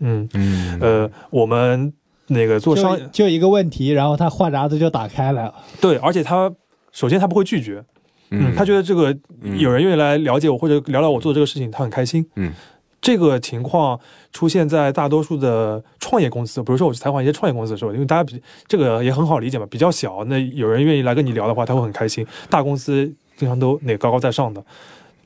[0.00, 1.92] 嗯嗯呃，我们
[2.26, 5.54] 那个做商就就一个问题，然后他话匣子就打开了。
[5.80, 6.50] 对，而且他
[6.90, 7.84] 首先他不会拒绝，
[8.30, 9.10] 嗯，他觉得这个
[9.42, 12.24] 嗯有人愿意来了解我或者聊聊我做的这个事情，他很开心。
[12.36, 12.52] 嗯，
[13.00, 13.98] 这个情况
[14.32, 22.26] 出现在大多数的创业公司，比如说我去采访一些创业公司的时候，因为大家比这个也很好理解嘛，比较小，那有人愿意来跟你聊的话，他会很开心。
[22.48, 24.62] 大公司经常都那个高高在上的，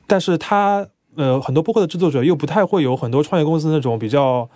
[0.07, 4.49] 但是他呃很多播客的制作者又不太会有很多创业公司那种比较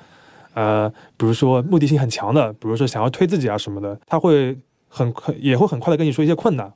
[0.53, 4.57] 呃，比如说目的性很强的，比如说想要推自己啊什么的，他会
[4.87, 6.73] 很很也会很快的跟你说一些困难。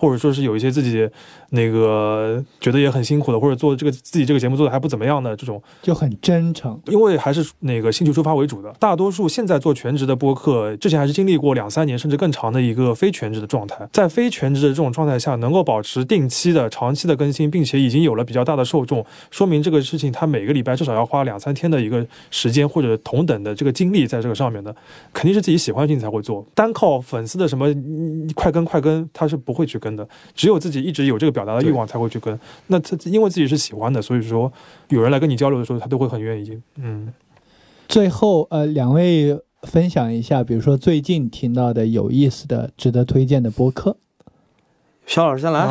[0.00, 1.06] 或者说是有一些自己
[1.50, 6.80] 那个觉得也很辛苦的，或者做这个自己这个节目做的还不怎么样的这种，就很真诚。
[6.86, 8.72] 因为还是那个兴趣出发为主的。
[8.78, 13.86] 大多数现在做全职的播客，之前还是经历过两三年甚至更长的一个非全职的状态。
[13.92, 24.74] 在非全职的这种状态下，能够保持定期的、长期的更新，并且已经有了比较大的受众，说明这个事情他每个礼拜至少要花两三天的一个时间或者同等的这个精力在这个上面的，
[25.12, 26.46] 肯定是自己喜欢性才会做。
[26.54, 30.08] 单靠粉丝的什么嗯快更快更，他是不会去跟的。
[30.34, 32.38] 只有自己一直有这个表达的欲望才会去跟。
[32.68, 34.52] 那他因为自己是喜欢的，所以说
[34.88, 36.60] 有人来跟你交流的时候，他都会很愿意。
[36.76, 37.12] 嗯。
[37.88, 43.96] 最后，呃，两位分享一下，比如说最近听到的有意思的、值得推荐的播客。
[45.10, 45.66] 肖老师先来。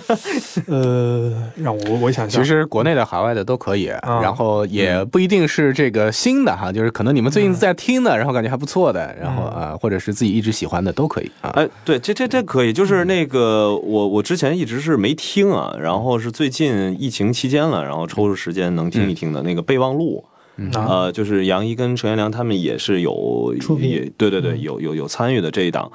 [0.66, 4.20] 呃，让我我想想，其实国内的、海外的都可以，啊。
[4.22, 11.30] 然后也不一定是这个新的哈，就是可能你们最近在听的，然后感觉还不错的，然后啊，或者是自己一直喜欢的都可以。
[11.42, 11.50] 啊。
[11.50, 20.24] 哎，对，这这这可以，就是那个我我之前一直是没听啊，然后是最近疫情期间了，然后抽出时间能听一听的那个备忘录。
[20.74, 25.90] 啊呃，就是杨一跟陈元良他们也是有也对对对，有有有参与的这一档，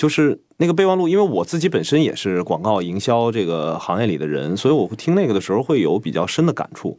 [0.00, 6.98] 就是那个备忘录，因为我自己本身也是广告营销这个行业里的人，所以我会听那个的时候会有比较深的感触。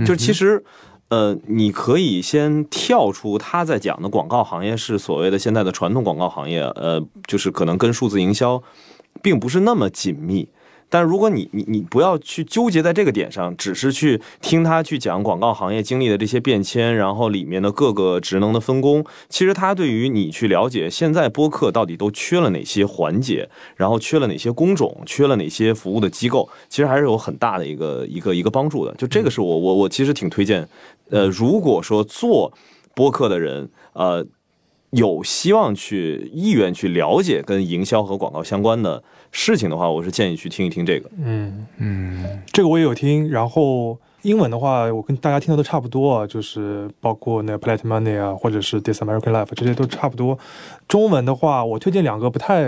[0.00, 0.62] 就是其实，
[1.08, 8.62] 呃，你可以先跳出他在讲的广告行业是所谓的现在的传统广告行业，呃，就是可能跟数字营销
[9.22, 10.46] 并不是那么紧密。
[10.88, 28.94] 但如果你你你不要去纠结在这个点上，只是去听他去讲广告行业经历的这些变迁，然后里面的各个职能的分工，其实他对于你去了解现在播客到底都缺了哪些环节，然后缺了哪些工种，缺了哪些服务的机构，其实还是有很大的一个一个一个帮助的。
[28.94, 30.68] 就这个是我我我其实挺推荐，
[31.10, 32.52] 呃，如果说做
[32.94, 34.26] 播客的人，呃。
[34.96, 41.10] 有希望去意愿去了解跟营销和广告相关的事情的话，我是建议去听一听这个。
[41.22, 50.38] 嗯，嗯这个我也有听，然后英文的话，我跟大家听的都差不多，就是包括那 Planet Money 啊，或者是 This American Life 这些都差不多。
[50.88, 52.64] 中文的话，我推荐两个不太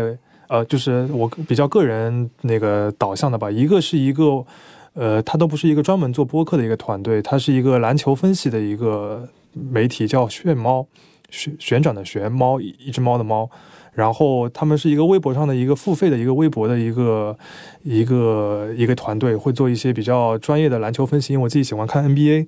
[0.49, 4.45] 呃，就是我比较个人那个导向的吧，一个是一个
[4.93, 10.87] 呃，它都不是一个专门做播客的一个团队，它是一个篮球分析的一个媒体，叫炫猫，
[11.31, 13.49] 旋旋转的旋猫，一一只猫的猫。
[13.95, 17.37] 然后他们是一个微博上的一个付费的一个微博的一个
[17.83, 21.33] 一个一个团队，会做一些比较专业的篮球分析。
[21.33, 22.47] 因为我自己喜欢看 NBA，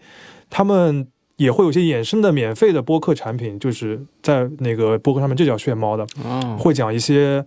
[0.48, 7.44] 他们也会有一些衍生的免费的播客产品，就是在那个播客上面就叫炫猫的，哦，会讲一些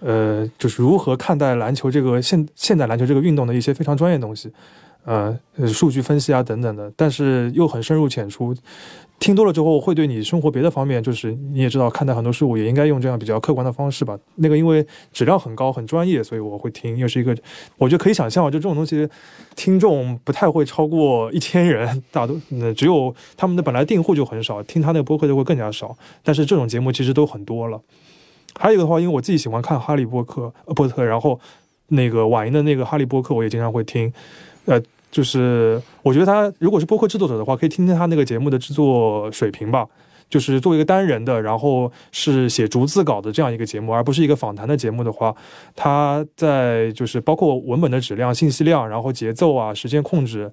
[0.00, 4.50] 呃，就是如何看待篮球这个现现代篮球这个运动的一些非常专业的东西，
[5.04, 8.54] 呃，呃数据分析啊等等的，但是又很深入浅出。
[9.22, 14.18] 听多了之后，会对你生活别的方面，就是你也知道，看待很多事物也应该用这样比较客观的方式吧。
[14.34, 16.96] 那个因为质量很高、很专业，所以我会听。
[16.96, 17.32] 又是一个，
[17.78, 19.08] 我觉得可以想象，就这种东西，
[19.54, 25.96] 听众不太会超过一千人，大多呃只有他们的本来订户就很少，听他那个播客就会更加少。
[26.24, 27.80] 但是这种节目其实都很多了。
[28.58, 31.38] 还有一个的话，因为我自己喜欢看哈利波特，波特，然后
[31.86, 34.12] 那个晚莹的那个哈利波特，我也经常会听。
[34.64, 34.82] 呃，
[35.12, 39.86] 就是我觉得他如果是播客制作者的话，可以听听他那个节目的制作水平吧。
[40.30, 45.36] 就是作为一个单人的，然后是写逐字稿的这样一个节目，而不是一个访谈的节目的话，
[45.76, 50.50] 它在就是包括文本的质量、信息量，然后节奏啊、时间控制，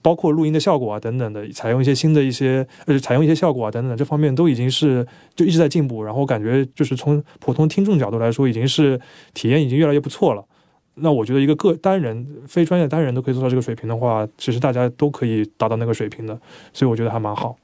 [0.00, 5.06] 包括录音的效果啊等等的，采用一些新的一些呃，采用一些效果啊等等这方面都已经是
[5.36, 6.02] 就一直在进步。
[6.02, 8.98] 然后感觉就是从普通听众角度来说，已经是
[9.34, 10.42] 体验已经越来越不错了。
[11.00, 16.38] 那我觉得一个个单人非专业单人都可以做到这个水平的话，其实大家都可以达到那个水平的，
[16.72, 17.56] 所以我觉得还蛮好。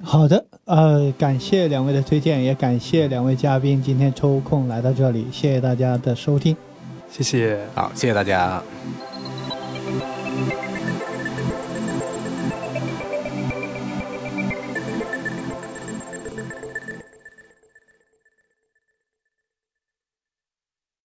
[0.00, 6.56] 好的，呃，感谢两位的推荐，也感谢两位嘉宾今天抽空来到这里，谢谢大家的收听。
[7.10, 7.58] 谢谢。
[7.74, 8.62] 好，谢谢大家。
[9.00, 9.07] 拜